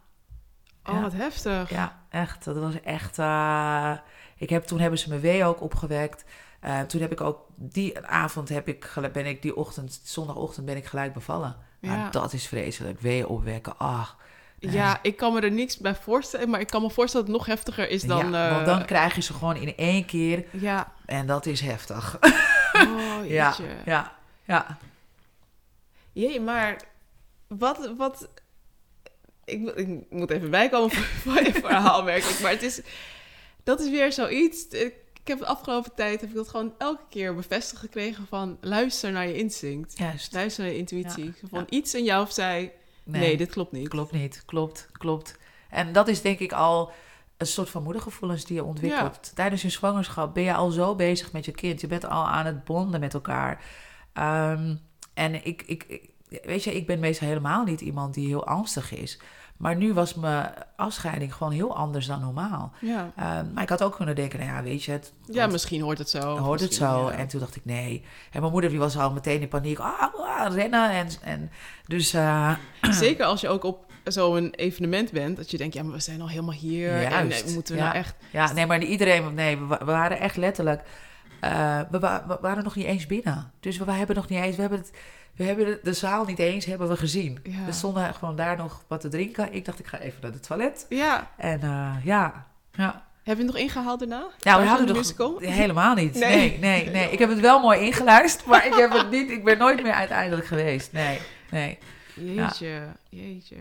[0.83, 1.01] Oh, Ja.
[1.01, 1.69] wat heftig.
[1.69, 2.43] ja, echt.
[2.43, 3.17] Dat was echt.
[3.17, 3.93] uh,
[4.37, 6.25] ik heb, toen hebben ze me wee ook opgewekt.
[6.63, 10.77] Uh, toen heb ik ook die avond heb ik, ben ik die ochtend, zondagochtend ben
[10.77, 11.55] ik gelijk bevallen.
[11.79, 11.95] Ja.
[11.95, 12.99] Nou, dat is vreselijk.
[12.99, 13.77] Wee opwekken.
[13.77, 14.17] Ach.
[14.59, 17.45] Ja, ik kan me er niks bij voorstellen, maar ik kan me voorstellen dat het
[17.45, 18.31] nog heftiger is dan...
[18.31, 21.61] ja, eh, want dan krijg je ze gewoon in één keer Ja, en dat is
[21.61, 22.19] heftig.
[22.73, 23.55] oh ja,
[23.85, 24.77] ja, ja.
[26.13, 26.81] Jee, maar
[27.47, 27.93] wat...
[27.97, 28.29] wat
[29.45, 32.39] ik, moet- ik moet even bijkomen voor je verhaal, merk ik.
[32.39, 32.81] Maar het is,
[33.63, 34.67] dat is weer zoiets...
[34.67, 34.93] Ik,
[35.23, 38.57] heb de afgelopen tijd heb ik dat gewoon elke keer bevestigd gekregen van...
[38.61, 39.97] luister naar je instinct.
[39.97, 40.33] Juist.
[40.33, 41.25] Luister naar je intuïtie.
[41.25, 41.65] Ja, Van ja.
[41.69, 42.71] iets in jou zei...
[43.07, 43.87] Nee, dit klopt niet.
[43.87, 45.37] Klopt niet, klopt, klopt.
[45.69, 46.91] En dat is denk ik al
[47.37, 49.31] een soort van moedergevoelens die je ontwikkelt.
[49.35, 51.81] Tijdens je zwangerschap ben je al zo bezig met je kind.
[51.81, 53.63] Je bent al aan het bonden met elkaar.
[54.13, 54.75] Ehm,
[55.13, 56.09] en ik, ik, ik-
[56.43, 59.19] weet je, ik ben meestal helemaal niet iemand die heel angstig is.
[59.57, 62.71] Maar nu was mijn afscheiding gewoon heel anders dan normaal.
[62.81, 63.11] Ja.
[63.15, 65.97] Ehm, maar ik had ook kunnen denken, nou ja, weet je, het, ja, misschien hoort
[65.97, 66.37] het zo.
[66.37, 67.09] hoort het zo.
[67.11, 67.17] ja.
[67.17, 68.03] En toen dacht ik, nee.
[68.31, 69.79] En mijn moeder die was al meteen in paniek.
[69.79, 70.91] Ah, ah, rennen.
[70.91, 71.51] En, en
[71.87, 72.51] dus eh,
[72.89, 76.21] Zeker als je ook op zo'n evenement bent, dat je denkt, ja, maar we zijn
[76.21, 76.91] al helemaal hier.
[77.03, 77.85] En Juist, eh, moeten we ja.
[77.87, 78.15] nou echt...
[78.31, 80.81] Ja, nee, maar iedereen, nee, we, wa- we waren echt letterlijk,
[81.41, 83.51] eh, we, wa- we waren nog niet eens binnen.
[83.59, 84.91] Dus we, we hebben nog niet eens, we hebben, het,
[85.37, 87.39] we hebben de, zaal niet eens hebben we gezien.
[87.43, 87.65] Ja.
[87.65, 89.53] We stonden gewoon daar nog wat te drinken.
[89.53, 90.85] Ik dacht, ik ga even naar het toilet.
[90.89, 91.31] Ja.
[91.37, 93.05] En eh, ja, ja.
[93.23, 94.27] Heb je het nog ingehaald daarna?
[94.39, 95.37] Nou, we hadden de nog musical?
[95.39, 96.13] helemaal niet.
[96.13, 96.37] Nee.
[96.37, 96.59] Nee.
[96.59, 99.29] nee, nee, Ik heb het wel mooi ingeluisterd, maar ik heb het niet.
[99.29, 100.91] Ik ben nooit meer uiteindelijk geweest.
[100.91, 101.19] Nee,
[101.51, 101.77] nee.
[102.13, 103.55] Jeetje, jeetje.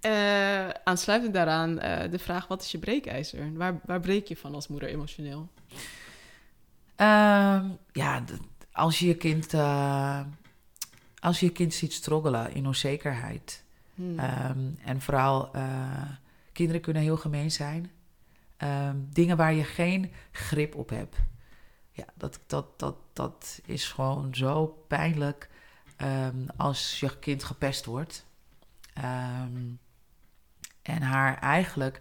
[0.00, 3.52] Eh, aansluitend daaraan eh, de vraag, wat is je breekijzer?
[3.54, 5.48] Waar, waar breek je van als moeder emotioneel?
[6.96, 8.22] Ehm, ja,
[8.72, 9.54] als je je kind,
[11.20, 13.64] als je je kind ziet struggelen in onzekerheid.
[13.94, 14.18] Hmm.
[14.18, 16.02] Ehm, en vooral, eh,
[16.52, 17.90] kinderen kunnen heel gemeen zijn.
[18.56, 21.16] Ehm, dingen waar je geen grip op hebt.
[21.90, 25.48] Ja, dat, dat, dat, dat is gewoon zo pijnlijk
[25.96, 28.26] ehm, als je kind gepest wordt.
[30.82, 32.00] En haar eigenlijk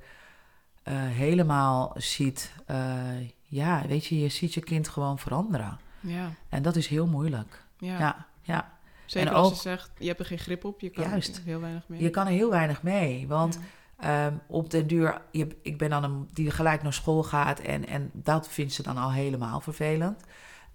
[0.83, 5.79] eh, helemaal ziet, eh, ja, weet je, je ziet je kind gewoon veranderen.
[5.99, 7.63] ja, En dat is heel moeilijk.
[7.77, 7.99] ja.
[7.99, 8.77] Ja, ja.
[9.09, 11.37] Zeker en als ook- je zegt, je hebt er geen grip op, je kan Juist.
[11.37, 12.01] er heel weinig mee.
[12.01, 13.27] Je kan er heel weinig mee.
[13.27, 13.59] Want.
[13.99, 17.87] Ehm, op den duur, je, ik ben dan een die gelijk naar school gaat en,
[17.87, 20.23] en dat vindt ze dan al helemaal vervelend.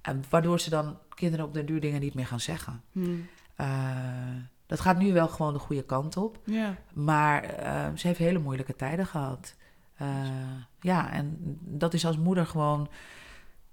[0.03, 2.83] En waardoor ze dan kinderen op den duur dingen niet meer gaan zeggen.
[2.93, 3.27] Hmm.
[3.57, 3.67] Eh,
[4.67, 6.39] dat gaat nu wel gewoon de goede kant op.
[6.45, 9.55] Ja, Maar eh, ze heeft hele moeilijke tijden gehad.
[9.97, 10.09] Eh,
[10.81, 12.89] ja, en dat is als moeder gewoon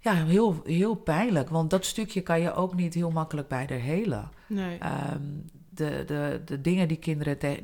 [0.02, 1.50] ja, heel, heel pijnlijk.
[1.50, 4.30] Want dat stukje kan je ook niet heel makkelijk bij haar helen.
[4.48, 4.78] nee.
[4.78, 5.22] Ehm,
[5.70, 7.40] de, de, de dingen die kinderen...
[7.40, 7.64] de-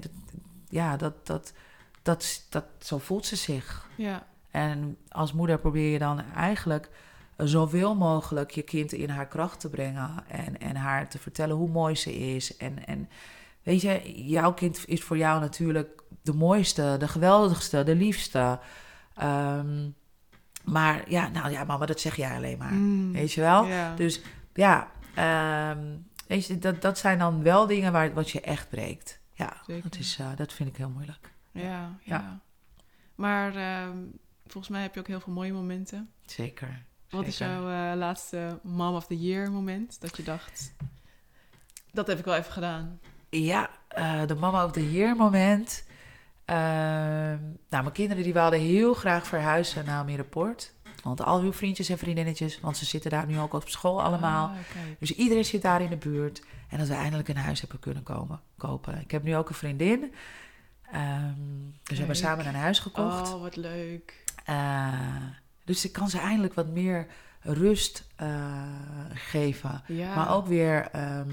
[0.70, 1.54] ja, dat, dat,
[2.02, 3.88] dat, dat, zo voelt ze zich.
[3.96, 4.28] Ja.
[4.52, 6.90] En als moeder probeer je dan eigenlijk
[7.38, 10.10] zoveel mogelijk je kind in haar kracht te brengen.
[10.28, 12.58] En, en haar te vertellen hoe mooi ze is.
[12.58, 13.10] En, en
[13.64, 18.60] weet je, jouw kind is voor jou natuurlijk de mooiste, de geweldigste, de liefste.
[19.16, 19.90] Ehm,
[20.68, 22.74] maar ja, nou ja, mama, dat zeg jij alleen maar.
[22.74, 23.12] Mm.
[23.12, 23.68] Weet je wel?
[23.96, 24.22] Dus
[24.54, 25.86] ja, ehm,
[26.28, 29.20] weet je, dat, dat zijn dan wel dingen waar, wat je echt breekt.
[29.34, 29.90] Ja, Zeker.
[29.90, 31.32] dat, is, eh, dat vind ik heel moeilijk.
[31.52, 31.92] Ja, ja.
[32.04, 32.40] Ja.
[33.16, 33.98] Maar ehm,
[34.46, 36.10] volgens mij heb je ook heel veel mooie momenten.
[36.26, 36.86] Zeker.
[37.10, 40.02] Wat is jouw eh, laatste Mom of the Year moment?
[40.02, 40.74] Dat je dacht,
[41.92, 43.00] dat heb ik wel even gedaan.
[43.30, 45.86] Ja, eh, de mama op de year moment.
[46.48, 47.40] Ehm,
[47.70, 50.74] nou, mijn kinderen die wilden heel graag verhuizen naar Middenpoort.
[51.04, 54.48] Want al hun vriendjes en vriendinnetjes, want ze zitten daar nu ook op school allemaal.
[54.48, 54.56] Ah.
[55.00, 56.44] Dus iedereen zit daar in de buurt.
[56.70, 59.02] En dat we eindelijk een huis hebben kunnen komen, kopen.
[59.02, 60.14] Ik heb nu ook een vriendin.
[60.92, 61.34] Ehm,
[61.84, 63.34] dus we hebben samen een huis gekocht.
[63.34, 64.24] Oh, wat leuk.
[64.46, 64.94] Eh,
[65.64, 67.08] dus ik kan ze eindelijk wat meer
[67.42, 68.64] rust eh,
[69.14, 69.84] geven.
[69.88, 70.16] Ja.
[70.16, 71.32] Maar ook weer ehm,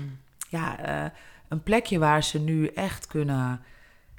[0.49, 1.11] ja, eh,
[1.49, 3.63] een plekje waar ze nu echt kunnen,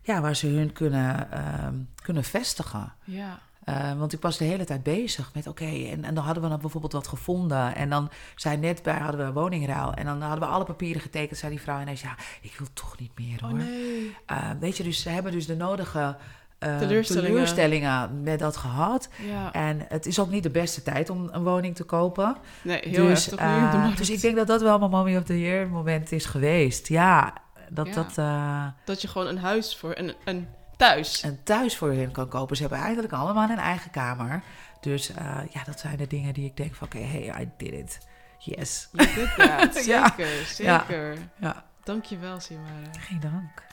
[0.05, 2.93] ja, waar ze hun kunnen, ehm, kunnen vestigen.
[3.03, 3.39] Ja.
[3.63, 6.49] Eh, want ik was de hele tijd bezig met, oké, en, en dan hadden we
[6.49, 7.75] dan bijvoorbeeld wat gevonden.
[7.75, 9.93] En dan zei net bij, hadden we woningruil.
[9.93, 12.99] En dan hadden we alle papieren getekend, zei die vrouw ineens, ja, ik wil toch
[12.99, 13.51] niet meer hoor.
[13.51, 14.15] Oh nee.
[14.25, 16.17] Eh, weet je, dus ze hebben dus de nodige
[16.57, 17.31] eh, Teleurstellingen.
[17.31, 19.09] teleurstellingen met dat gehad.
[19.27, 19.53] Ja.
[19.53, 22.35] En het is ook niet de beste tijd om een woning te kopen.
[22.61, 25.69] Nee, heel dus, heftig dus ik denk dat dat wel mijn mommy of the year
[25.69, 26.87] moment is geweest.
[26.87, 27.33] Ja,
[27.75, 27.93] dat Ja.
[27.93, 30.47] dat eh, Dat je gewoon een huis voor, een, een
[30.77, 31.23] thuis.
[31.23, 32.55] een thuis voor hun kan kopen.
[32.55, 34.43] Ze hebben eigenlijk allemaal een eigen kamer.
[34.81, 36.87] Dus eh, ja, dat zijn de dingen die ik denk van...
[36.87, 37.97] oké, hey, I did it.
[38.39, 38.89] Yes.
[38.91, 39.85] Je did that.
[39.85, 40.07] Ja.
[40.15, 41.17] Zeker, zeker.
[41.39, 42.71] Ja, Dankjewel, Simara.
[42.99, 43.63] geen dank.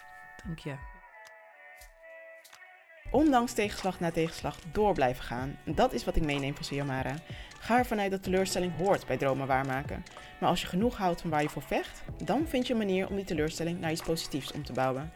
[0.46, 0.74] Dank je.
[3.12, 5.58] Ondanks tegenslag na tegenslag door blijven gaan.
[5.64, 7.14] Dat is wat ik meeneem van Siamara.
[7.58, 10.04] Ga ervan uit dat teleurstelling hoort bij dromen waarmaken.
[10.40, 13.08] Maar als je genoeg houdt van waar je voor vecht, dan vind je een manier
[13.08, 15.12] om die teleurstelling naar iets positiefs om te bouwen.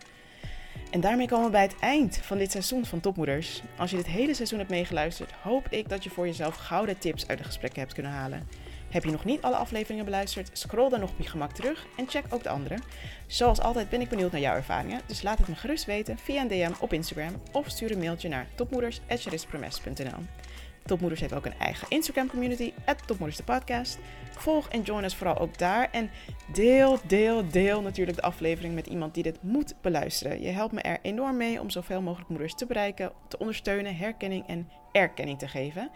[0.90, 3.62] En daarmee komen we bij het eind van dit seizoen van Topmoeders.
[3.76, 7.26] Als je dit hele seizoen hebt meegeluisterd, hoop ik dat je voor jezelf gouden tips
[7.26, 8.48] uit de gesprekken hebt kunnen halen.
[8.96, 10.50] Heb je nog niet alle afleveringen beluisterd?
[10.52, 12.78] Scroll dan nog op je gemak terug en check ook de andere.
[13.26, 16.40] Zoals altijd ben ik benieuwd naar jouw ervaringen, dus laat het me gerust weten via
[16.40, 20.22] een DM op Instagram of stuur een mailtje naar topmoeders.charispromes.nl.
[20.84, 22.72] Topmoeders heeft ook een eigen Instagram community,
[23.06, 23.98] Topmoeders de podcast.
[24.30, 26.10] Volg en join ons vooral ook daar en
[26.52, 30.42] deel, deel, deel natuurlijk de aflevering met iemand die dit moet beluisteren.
[30.42, 34.46] Je helpt me er enorm mee om zoveel mogelijk moeders te bereiken, te ondersteunen, herkenning
[34.46, 35.90] en erkenning te geven.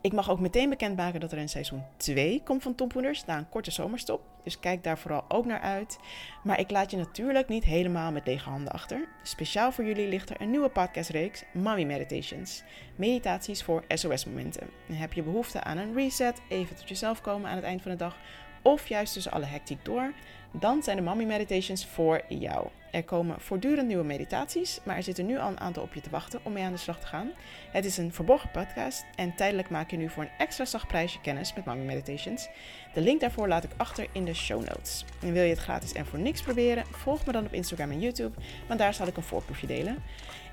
[0.00, 3.48] Ik mag ook meteen bekendmaken dat er een seizoen 2 komt van Topmoeders na een
[3.48, 4.20] korte zomerstop.
[4.42, 5.98] Dus kijk daar vooral ook naar uit.
[6.42, 9.08] Maar ik laat je natuurlijk niet helemaal met lege handen achter.
[9.22, 12.62] Speciaal voor jullie ligt er een nieuwe podcastreeks, Mommy Meditations.
[12.96, 14.70] Meditaties voor SOS-momenten.
[14.88, 17.90] En heb je behoefte aan een reset, even tot jezelf komen aan het eind van
[17.90, 18.16] de dag,
[18.62, 20.12] of juist tussen alle hectiek door,
[20.52, 22.68] dan zijn de Mommy Meditations voor jou.
[22.94, 26.10] Er komen voortdurend nieuwe meditaties, maar er zitten nu al een aantal op je te
[26.10, 27.30] wachten om mee aan de slag te gaan.
[27.70, 31.20] Het is een verborgen podcast en tijdelijk maak je nu voor een extra zacht prijsje
[31.20, 32.48] kennis met Mommy Meditations.
[32.92, 35.04] De link daarvoor laat ik achter in de show notes.
[35.20, 38.00] En wil je het gratis en voor niks proberen, volg me dan op Instagram en
[38.00, 40.02] YouTube, want daar zal ik een voorproefje delen.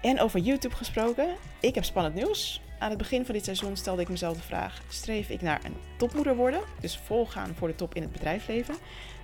[0.02, 2.62] En over YouTube gesproken, ik heb spannend nieuws.
[2.80, 5.76] Aan het begin van dit seizoen stelde ik mezelf de vraag: streef ik naar een
[5.98, 8.76] topmoeder worden, dus volgaan voor de top in het bedrijfsleven?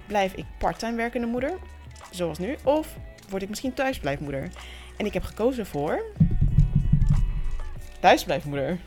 [0.05, 1.59] Blijf ik parttime werkende moeder,
[2.11, 2.95] zoals nu, of
[3.29, 4.49] word ik misschien thuisblijfmoeder?
[4.97, 6.01] En ik heb gekozen voor
[7.99, 8.77] thuisblijfmoeder.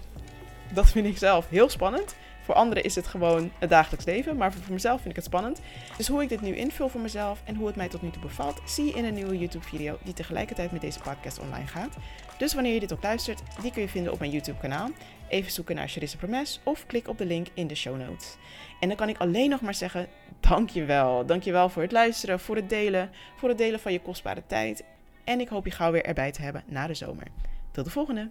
[0.72, 2.14] Dat vind ik zelf heel spannend.
[2.42, 5.60] Voor anderen is het gewoon het dagelijks leven, maar voor mezelf vind ik het spannend.
[5.96, 8.22] Dus hoe ik dit nu invul voor mezelf en hoe het mij tot nu toe
[8.22, 11.96] bevalt, zie je in een nieuwe YouTube-video die tegelijkertijd met deze podcast online gaat.
[12.38, 14.90] Dus wanneer je dit ook luistert, die kun je vinden op mijn YouTube-kanaal.
[15.30, 18.36] Even zoeken naar Charisse Promes of klik op de link in de show notes.
[18.80, 20.08] En dan kan ik alleen nog maar zeggen,
[20.40, 21.26] dankjewel.
[21.26, 24.84] Dankjewel voor het luisteren, voor het delen, voor het delen van je kostbare tijd.
[25.24, 27.26] En ik hoop je gauw weer erbij te hebben na de zomer.
[27.70, 28.28] Tot de volgende!